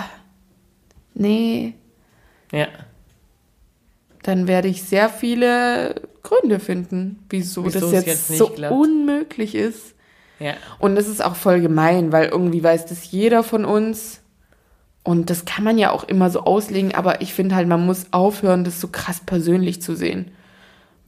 [1.13, 1.73] nee,
[2.51, 2.67] Ja.
[4.23, 8.73] dann werde ich sehr viele Gründe finden, wieso, Wieso das jetzt, jetzt nicht so klappt.
[8.73, 9.95] unmöglich ist.
[10.39, 10.53] Ja.
[10.79, 14.21] Und das ist auch voll gemein, weil irgendwie weiß das jeder von uns.
[15.03, 18.07] Und das kann man ja auch immer so auslegen, aber ich finde halt, man muss
[18.11, 20.31] aufhören, das so krass persönlich zu sehen.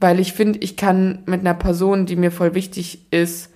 [0.00, 3.50] Weil ich finde, ich kann mit einer Person, die mir voll wichtig ist,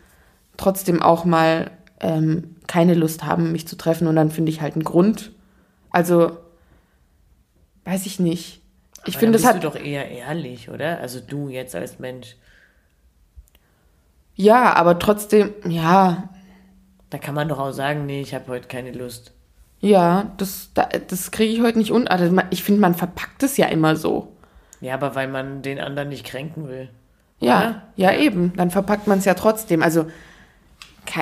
[0.59, 1.71] trotzdem auch mal
[2.05, 4.07] ähm, keine Lust haben, mich zu treffen.
[4.07, 5.33] Und dann finde ich halt einen Grund.
[5.91, 6.37] Also,
[7.85, 8.61] weiß ich nicht.
[9.07, 9.63] Ich finde, das bist hat.
[9.65, 10.99] du doch eher ehrlich, oder?
[11.01, 12.37] Also du jetzt als Mensch.
[14.35, 16.29] Ja, aber trotzdem, ja,
[17.11, 19.33] Da kann man doch auch sagen, nee, ich habe heute keine Lust.
[19.81, 22.09] ja, das, da- das kriege ich heute nicht un.
[22.09, 24.33] Also ich finde, man verpackt es ja immer so.
[24.81, 26.89] Ja, aber weil man den anderen nicht kränken will.
[27.41, 28.53] Ja, ja, eben.
[28.57, 29.83] Dann verpackt man es ja trotzdem.
[29.83, 30.07] Also,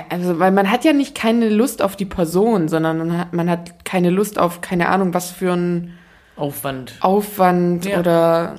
[0.08, 3.50] also, weil man hat ja nicht keine Lust auf die Person, sondern man hat, man
[3.50, 5.94] hat keine Lust auf, keine Ahnung, was für ein
[6.36, 6.94] Aufwand.
[7.00, 7.98] Aufwand Ja.
[8.00, 8.56] oder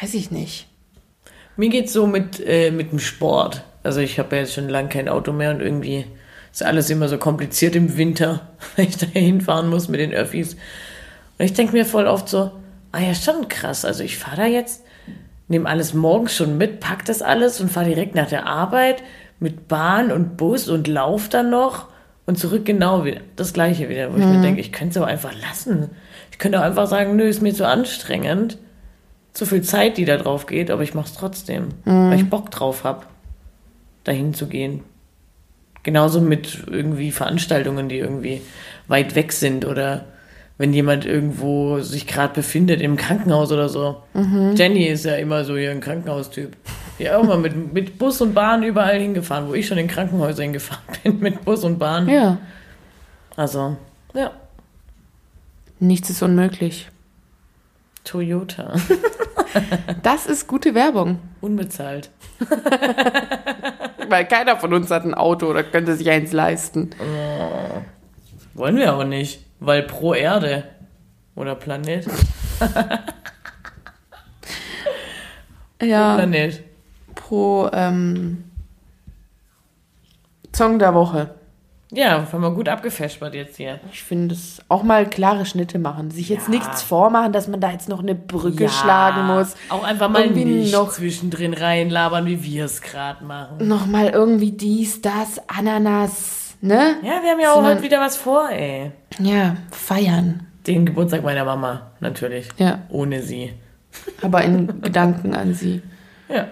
[0.00, 0.68] weiß ich nicht.
[1.56, 3.64] Mir geht's so mit, äh, mit dem Sport.
[3.82, 6.06] Also ich habe ja jetzt schon lange kein Auto mehr und irgendwie
[6.52, 10.54] ist alles immer so kompliziert im Winter, wenn ich da hinfahren muss mit den Öffis.
[11.38, 12.52] Und ich denke mir voll oft so,
[12.92, 13.84] ah ja, schon krass.
[13.84, 14.84] Also ich fahre da jetzt,
[15.48, 19.02] nehme alles morgens schon mit, pack das alles und fahre direkt nach der Arbeit
[19.42, 21.88] mit Bahn und Bus und lauf dann noch
[22.24, 23.20] und zurück genau wieder.
[23.36, 25.90] Das gleiche wieder, wo ich mir denke, ich könnte es auch einfach lassen.
[26.30, 28.58] Ich könnte auch einfach sagen, nö, ist mir zu anstrengend
[29.32, 31.68] zu viel Zeit, die da drauf geht, aber ich mach's trotzdem,
[32.10, 33.06] weil ich Bock drauf hab,
[34.04, 34.80] dahin zu gehen.
[35.82, 38.42] Genauso mit irgendwie Veranstaltungen, die irgendwie
[38.88, 40.04] weit weg sind oder
[40.58, 44.02] wenn jemand irgendwo sich gerade befindet im Krankenhaus oder so.
[44.54, 46.56] Jenny ist ja immer so hier ein Krankenhaustyp.
[47.02, 50.44] Ja, auch mal mit, mit Bus und Bahn überall hingefahren, wo ich schon in Krankenhäuser
[50.44, 52.08] hingefahren bin, mit Bus und Bahn.
[52.08, 52.38] Ja,
[53.34, 53.76] Also,
[54.14, 54.30] ja,
[55.80, 56.88] nichts ist unmöglich.
[58.04, 58.74] Toyota.
[60.02, 62.08] Das ist gute Werbung, Unbezahlt.
[64.08, 66.88] weil keiner von uns hat ein Auto oder könnte sich eins leisten.
[68.54, 70.64] Wollen wir auch nicht, weil pro Erde
[71.34, 72.06] oder Planet.
[75.82, 76.62] Ja, Planet.
[77.14, 78.44] Pro ähm,
[80.54, 81.34] Song der Woche.
[81.94, 83.78] Ja, haben wir gut abgefespert jetzt hier.
[83.92, 86.10] Ich finde es auch mal klare Schnitte machen.
[86.10, 86.54] Sich jetzt Ja.
[86.54, 89.54] nichts vormachen, dass man da jetzt noch eine Brücke schlagen muss.
[89.68, 93.68] Auch einfach mal Irgendwie nicht noch- zwischendrin reinlabern, wie wir es gerade machen.
[93.68, 96.96] Noch mal irgendwie dies, das, Ananas, ne?
[97.02, 98.92] Ja, wir haben ja auch Sondern- heute wieder was vor, ey.
[99.18, 100.46] Ja, feiern.
[100.66, 102.48] Den Geburtstag meiner Mama, natürlich.
[102.56, 103.52] Ja, Ohne sie.
[104.22, 105.82] aber in Gedanken an sie.
[106.30, 106.46] Ja.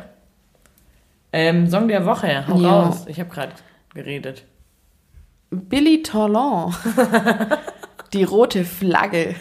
[1.32, 2.82] Ähm, Song der Woche, hau Ja.
[2.82, 3.04] raus.
[3.08, 3.52] Ich habe gerade
[3.94, 4.44] geredet.
[5.50, 6.74] Billy Talon.
[8.12, 9.34] Die rote Flagge.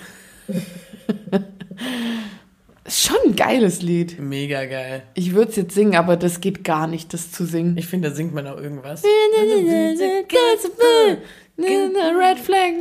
[2.87, 4.19] Schon ein geiles Lied.
[4.19, 5.03] Mega geil.
[5.13, 7.77] Ich würde es jetzt singen, aber das geht gar nicht, das zu singen.
[7.77, 9.03] Ich finde, da singt man auch irgendwas.
[11.57, 12.73] Red flag,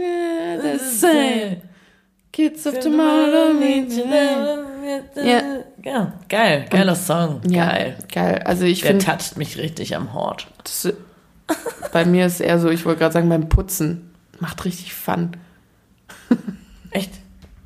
[0.62, 1.62] the same.
[2.32, 4.58] Kids of tomorrow today.
[5.16, 5.42] Ja.
[5.84, 6.66] Ja, geil.
[6.70, 7.40] Geiler Song.
[7.48, 7.98] Ja, Geil.
[8.12, 8.42] geil.
[8.44, 10.48] Also ich Der finde, toucht mich richtig am Hort.
[10.64, 10.92] das
[11.92, 14.14] Bei mir ist eher so, ich wollte gerade sagen, beim Putzen.
[14.38, 15.32] Macht richtig Fun.
[16.90, 17.12] Echt?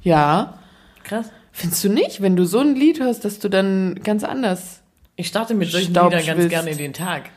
[0.03, 0.59] Ja.
[1.05, 1.31] Krass.
[1.53, 4.81] Findest du nicht, wenn du so ein Lied hörst, dass du dann ganz anders.
[5.17, 7.31] Ich starte mit solchen Staub Liedern ganz gerne in den Tag.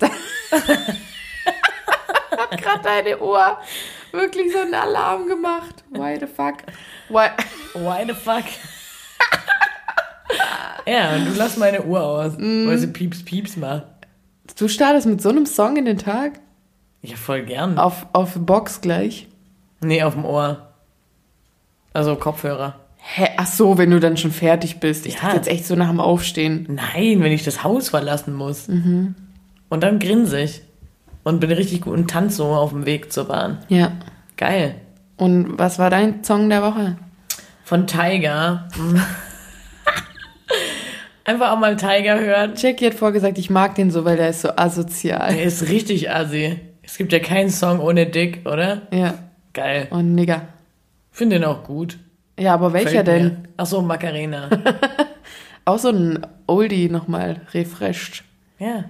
[0.00, 0.10] Hat
[2.62, 3.58] gerade deine Uhr
[4.14, 5.84] wirklich so einen Alarm gemacht.
[5.90, 6.54] Why the fuck?
[7.10, 7.28] Why?
[7.74, 8.44] Why the fuck?
[10.86, 12.66] ja, und du lass meine Uhr aus, Mm.
[12.66, 13.84] weil sie pieps, pieps macht.
[14.58, 16.40] Du startest mit so einem Song in den Tag?
[17.02, 17.78] Ja, voll gern.
[17.78, 19.28] Auf, auf Box gleich?
[19.80, 20.68] Nee, auf dem Ohr.
[21.92, 22.80] Also Kopfhörer.
[22.96, 23.28] Hä?
[23.36, 25.04] Ach so, wenn du dann schon fertig bist.
[25.06, 25.20] Ich Ja.
[25.22, 26.66] dachte jetzt echt so nach dem Aufstehen.
[26.70, 28.68] Nein, wenn ich das Haus verlassen muss.
[28.68, 29.14] Mhm.
[29.68, 30.62] Und dann grinse ich.
[31.24, 33.58] Und bin richtig gut und tanze so auf dem Weg zur Bahn.
[33.68, 33.92] Ja.
[34.36, 34.76] Geil.
[35.16, 36.96] Und was war dein Song der Woche?
[37.64, 38.68] Von Tiger.
[41.24, 42.52] Einfach auch mal Tiger hören.
[42.56, 45.32] Jackie hat vorgesagt, ich mag den so, weil der ist so asozial.
[45.34, 46.60] Der ist richtig assi.
[46.82, 48.82] Es gibt ja keinen Song ohne Dick, oder?
[48.92, 49.14] Ja.
[49.54, 49.86] Geil.
[49.90, 50.42] Und Nigger.
[51.10, 51.98] Finde den auch gut.
[52.38, 53.48] Ja, aber welcher denn?
[53.56, 54.50] Ach so, Macarena.
[55.64, 58.22] Auch so ein Oldie nochmal refreshed.
[58.58, 58.84] ja.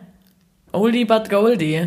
[0.72, 1.86] Oldie but Goldie.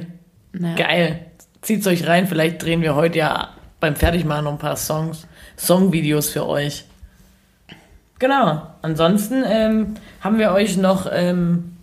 [0.60, 0.76] Naja.
[0.76, 1.26] Geil.
[1.62, 2.28] Zieht's euch rein.
[2.28, 3.50] Vielleicht drehen wir heute ja
[3.80, 5.28] beim Fertigmachen noch ein paar Songs,
[5.58, 6.86] Songvideos für euch.
[8.20, 8.64] Genau.
[8.82, 11.08] Ansonsten ähm, haben wir euch noch.
[11.12, 11.78] Ähm,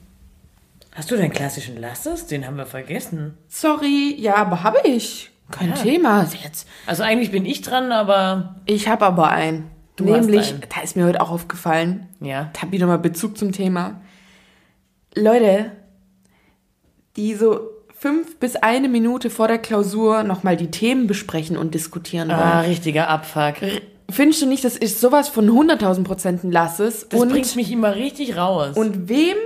[0.93, 2.27] hast du den klassischen Lasses?
[2.27, 3.37] Den haben wir vergessen.
[3.49, 5.31] Sorry, ja, aber habe ich.
[5.51, 5.75] Kein Ja.
[5.75, 6.66] Thema jetzt.
[6.87, 9.70] Also eigentlich bin ich dran, aber Ich habe aber einen.
[9.97, 10.62] Du hast Nämlich, einen.
[10.75, 12.51] da ist mir heute auch aufgefallen, ja.
[12.53, 14.01] da habe wieder mal Bezug zum Thema.
[15.14, 15.70] Leute,
[17.16, 17.61] die so
[18.05, 22.67] fünf bis eine Minute vor der Klausur nochmal die Themen besprechen und diskutieren Ah, wollen.
[22.69, 23.55] richtiger Abfuck.
[24.11, 27.07] Findest du nicht, das ist sowas von 100.000 Prozent Lasses?
[27.09, 28.77] Das und, bringt mich immer richtig raus.
[28.77, 29.37] und wem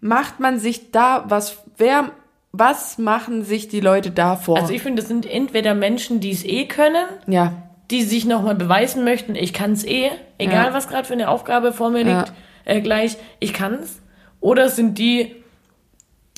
[0.00, 2.10] macht man sich da was, wer,
[2.50, 4.56] was machen sich die Leute da vor?
[4.58, 7.52] also ich finde, das sind entweder Menschen, die es eh können, ja,
[7.92, 10.74] die sich nochmal beweisen möchten, ich kann es eh, egal Ja.
[10.74, 12.18] was gerade für eine Aufgabe vor mir Ja.
[12.18, 12.32] liegt,
[12.64, 14.00] äh, gleich, ich kann's.
[14.40, 15.36] Oder es sind die,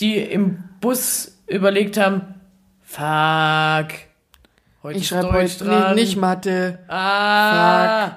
[0.00, 2.34] die im Bus überlegt haben,
[2.82, 3.92] fuck,
[4.82, 5.94] heute ich schreibe heute dran.
[5.94, 6.78] nicht, nicht Mathe.
[6.88, 8.16] Ah.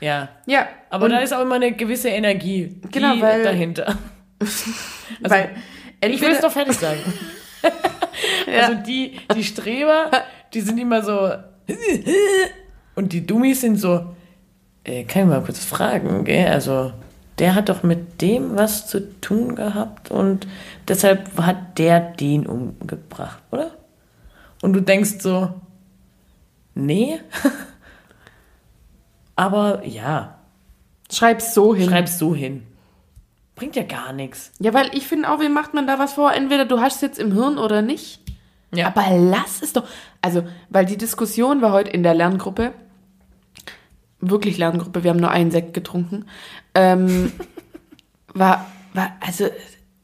[0.00, 3.96] Ja, Ja, aber da ist auch immer eine gewisse Energie Genau, weil- dahinter.
[5.20, 5.50] weil
[6.02, 7.00] Ich will es doch fertig sagen.
[8.46, 8.62] Ja.
[8.66, 10.10] Also die, die Streber,
[10.52, 11.30] die sind immer so
[12.96, 14.14] und die Dummies sind so,
[14.84, 16.48] äh, kann ich mal kurz fragen, gell?
[16.48, 16.92] Also
[17.40, 20.46] der hat doch mit dem was zu tun gehabt und
[20.86, 23.72] deshalb hat der den umgebracht, oder?
[24.62, 25.54] Und du denkst so,
[26.74, 27.18] nee,
[29.36, 30.38] aber ja,
[31.10, 31.88] schreib's so hin.
[31.88, 32.66] schreib's so hin.
[33.56, 34.52] Bringt ja gar nichts.
[34.58, 36.32] Ja, weil ich finde auch, wie macht man da was vor?
[36.32, 38.20] Entweder du hast es jetzt im Hirn oder nicht.
[38.74, 38.86] Ja.
[38.86, 39.86] Aber lass es doch.
[40.22, 42.72] Also, weil die Diskussion war heute in der Lerngruppe.
[44.20, 46.26] Wirklich Lerngruppe, wir haben nur einen Sekt getrunken.
[46.74, 47.32] Ähm,
[48.34, 49.46] war, war, also,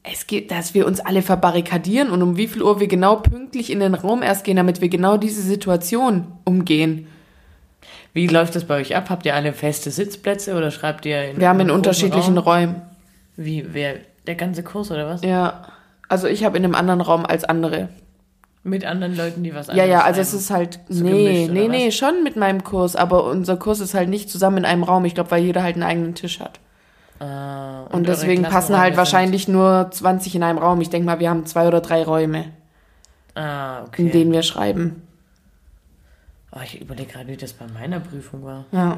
[0.03, 3.71] es geht, dass wir uns alle verbarrikadieren und um wie viel Uhr wir genau pünktlich
[3.71, 7.07] in den Raum erst gehen, damit wir genau diese Situation umgehen.
[8.13, 9.09] Wie läuft das bei euch ab?
[9.09, 12.53] Habt ihr alle feste Sitzplätze oder schreibt ihr in Wir haben in unterschiedlichen Raum?
[12.53, 12.81] Räumen.
[13.35, 15.21] Wie, wer, der ganze Kurs oder was?
[15.23, 15.63] Ja.
[16.09, 17.89] Also ich habe in einem anderen Raum als andere.
[18.67, 21.67] Mit anderen Leuten, die was Ja, anderes ja, also es ist halt, So nee, nee,
[21.69, 21.95] nee, was?
[21.95, 25.05] schon mit meinem Kurs, aber unser Kurs ist halt nicht zusammen in einem Raum.
[25.05, 26.59] Ich glaube, weil jeder halt einen eigenen Tisch hat.
[27.19, 30.81] Ah, Und, eure deswegen passen halt sind- wahrscheinlich nur 20 in einem Raum.
[30.81, 32.45] Ich denke mal, wir haben zwei oder drei Räume,
[33.35, 34.01] Ah, okay.
[34.03, 35.06] in denen wir schreiben.
[36.57, 38.65] Oh, ich überlege gerade, wie das bei meiner Prüfung war.
[38.71, 38.97] Ja.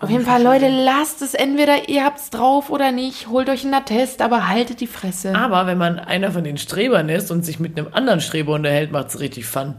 [0.00, 3.28] Auf jeden Fall, Leute, lasst es entweder, ihr habt's drauf oder nicht.
[3.28, 5.34] Holt euch einen Attest, aber haltet die Fresse.
[5.34, 8.92] Aber wenn man einer von den Strebern ist und sich mit einem anderen Streber unterhält,
[8.92, 9.74] macht es richtig Fun.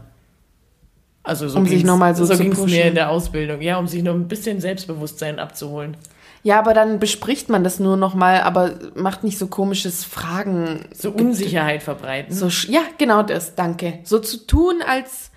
[1.24, 2.64] Also so Um sich ging's- noch mal so so zu pushen.
[2.70, 3.60] mir in der Ausbildung.
[3.60, 5.96] Ja, um sich noch ein bisschen Selbstbewusstsein abzuholen.
[6.44, 10.80] Ja, aber dann bespricht man das nur nochmal, aber macht nicht so komisches Fragen.
[10.92, 12.34] So Unsicherheit verbreiten.
[12.34, 14.00] So, ja, genau das, danke.
[14.02, 15.30] So zu tun, als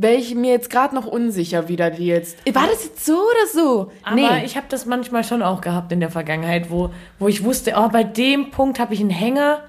[0.00, 2.38] wäre ich mir jetzt gerade noch unsicher, wie da die jetzt.
[2.54, 3.92] War das jetzt so oder so?
[4.02, 7.74] Aber ich habe das manchmal schon auch gehabt in der Vergangenheit, wo, wo ich wusste,
[7.76, 9.60] oh, bei dem Punkt habe ich einen Hänger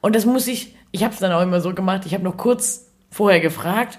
[0.00, 2.36] und das muss ich, ich habe es dann auch immer so gemacht, ich habe noch
[2.36, 3.98] kurz vorher gefragt,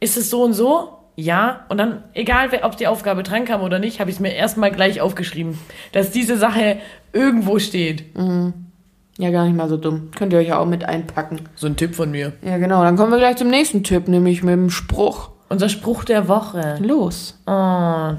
[0.00, 0.92] ist es so und so?
[1.16, 1.64] Ja.
[1.70, 4.70] Und dann, egal ob die Aufgabe dran kam oder nicht, habe ich es mir erstmal
[4.70, 5.58] gleich aufgeschrieben,
[5.92, 6.78] dass diese Sache
[7.12, 8.04] irgendwo steht.
[9.18, 10.10] Ja, gar nicht mal so dumm.
[10.16, 11.40] Könnt ihr euch ja auch mit einpacken.
[11.54, 12.32] So ein Tipp von mir.
[12.42, 12.82] Ja, genau.
[12.82, 15.30] Dann kommen wir gleich zum nächsten Tipp, nämlich mit dem Spruch.
[15.48, 16.76] Unser Spruch der Woche.
[16.80, 17.38] Los.
[17.46, 17.50] Oh,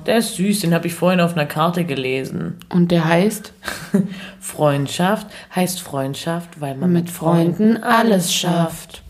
[0.05, 2.55] der ist süß, den habe ich vorhin auf einer Karte gelesen.
[2.69, 3.51] Und der heißt,
[4.39, 9.03] Freundschaft heißt Freundschaft, weil man mit Freunden alles schafft.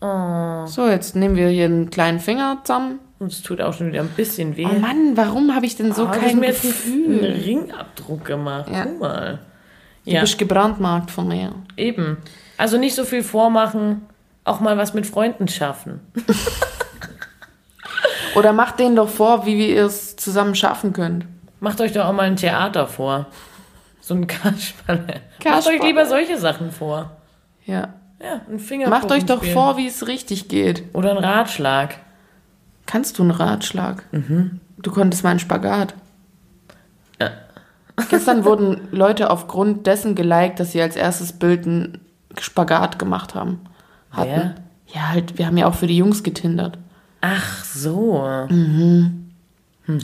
[0.00, 3.00] So, jetzt nehmen wir hier einen kleinen Finger zusammen.
[3.18, 4.66] Und es tut auch schon wieder ein bisschen weh.
[4.70, 7.36] Oh Mann, warum habe ich denn so Oh, du hast kein mir jetzt einen Gefühl?
[7.44, 8.70] Ringabdruck gemacht.
[8.72, 8.84] Ja.
[8.84, 9.38] Guck mal.
[10.06, 11.52] Du Ja, bist gebrandmarkt von mir.
[11.76, 12.16] eben.
[12.58, 14.06] Also nicht so viel vormachen,
[14.44, 16.00] auch mal was mit Freunden schaffen.
[18.34, 21.26] Oder macht denen doch vor, wie wir es zusammen schaffen könnt.
[21.60, 23.26] Macht euch doch auch mal ein Theater vor.
[24.00, 25.20] So ein Kasperle.
[25.44, 27.16] Macht euch lieber solche Sachen vor.
[27.64, 27.94] Ja.
[28.22, 28.88] Ja, ein Finger.
[28.88, 30.84] Macht euch doch vor, wie es richtig geht.
[30.94, 31.96] Oder ein Ratschlag.
[32.86, 34.04] Kannst du einen Ratschlag?
[34.78, 35.94] Du konntest mal einen Spagat.
[37.98, 38.04] Ja.
[38.10, 42.00] Gestern wurden Leute aufgrund dessen geliked, dass sie als erstes Bild einen
[42.38, 43.60] Spagat gemacht haben.
[44.10, 44.30] Hatten.
[44.30, 44.54] Wer?
[44.88, 46.78] Ja, halt, wir haben ja auch für die Jungs getindert.
[47.20, 48.24] Ach so.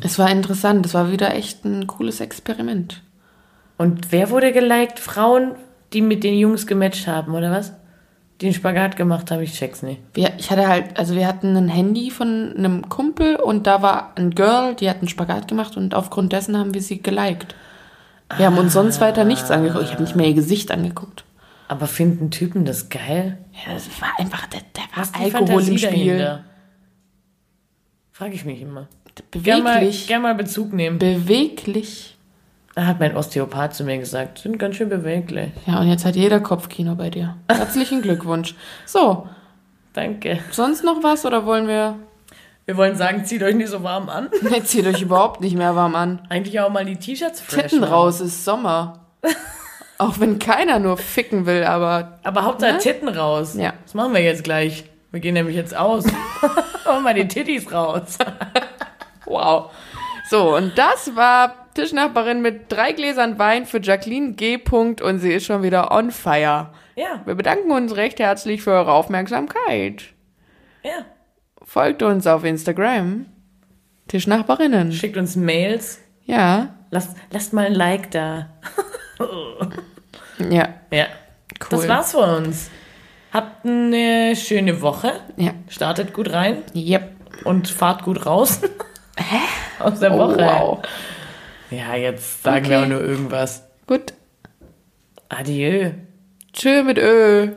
[0.03, 3.03] Es war interessant, es war wieder echt ein cooles Experiment.
[3.79, 4.99] Und wer wurde geliked?
[4.99, 5.53] Frauen,
[5.93, 7.73] die mit den Jungs gematcht haben, oder was?
[8.41, 10.01] Die einen Spagat gemacht haben, ich check's nicht.
[10.15, 14.13] Wir, ich hatte halt, also wir hatten ein Handy von einem Kumpel und da war
[14.17, 17.55] ein Girl, die hat einen Spagat gemacht und aufgrund dessen haben wir sie geliked.
[18.39, 19.85] Wir haben uns sonst weiter nichts angeguckt.
[19.85, 21.25] Ich habe nicht mehr ihr Gesicht angeguckt.
[21.69, 23.39] Aber finden Typen das geil?
[23.67, 25.91] Ja, das war einfach, der, der war Alkohol Fantasie im Spiel.
[26.19, 26.45] dahinter?
[28.13, 28.89] Frag ich mich immer.
[29.33, 30.07] Gern mal, Beweglich.
[30.07, 30.99] gern mal Bezug nehmen.
[30.99, 32.17] Beweglich.
[32.75, 35.51] Da hat mein Osteopath zu mir gesagt, sind ganz schön beweglich.
[35.67, 37.37] Ja, und jetzt hat jeder Kopfkino bei dir.
[37.51, 38.55] Herzlichen Glückwunsch.
[38.87, 39.29] So,
[39.93, 40.39] Danke.
[40.51, 41.97] sonst noch was oder wollen wir.
[42.65, 44.31] Wir wollen sagen, zieht euch nicht so warm an.
[44.51, 46.27] Jetzt zieht euch überhaupt nicht mehr warm an.
[46.29, 47.93] Eigentlich auch mal die T-Shirts fresh Titten machen.
[47.93, 49.07] raus ist Sommer.
[49.99, 52.79] Auch wenn keiner nur ficken will, aber Aber Hauptsache Ne?
[52.79, 53.55] Titten raus.
[53.57, 53.73] Ja.
[53.85, 54.85] Das machen wir jetzt gleich.
[55.13, 56.05] Wir gehen nämlich jetzt aus.
[56.85, 58.19] Machen mal die Tittis raus.
[59.27, 59.71] wow.
[60.29, 64.59] So, und das war Tischnachbarin mit drei Gläsern Wein für Jacqueline G.
[64.59, 66.71] Punkt und sie ist schon wieder on fire.
[66.97, 70.03] Ja, Wir bedanken uns recht herzlich für eure Aufmerksamkeit.
[70.83, 71.05] ja.
[71.73, 73.25] Folgt uns auf Instagram.
[74.09, 74.93] Tischnachbarinnen.
[74.93, 76.01] Schickt uns Mails.
[76.27, 76.75] Ja.
[76.91, 78.51] Lasst, lasst mal ein Like da.
[80.51, 80.69] Ja.
[80.91, 81.07] Ja.
[81.63, 81.69] Cool.
[81.71, 82.71] Das war's von uns.
[83.33, 85.13] Habt eine schöne Woche.
[85.39, 85.53] Ja.
[85.69, 87.11] Startet gut rein Yep.
[87.45, 88.61] und fahrt gut raus.
[89.17, 89.39] Hä?
[89.79, 90.37] Aus der Oh, Woche.
[90.41, 90.83] wow.
[91.71, 92.71] Ja, jetzt sagen Okay.
[92.71, 93.67] wir auch nur irgendwas.
[93.87, 94.13] Gut.
[95.31, 95.93] Adieu.
[96.53, 97.49] Tschö mit Ö.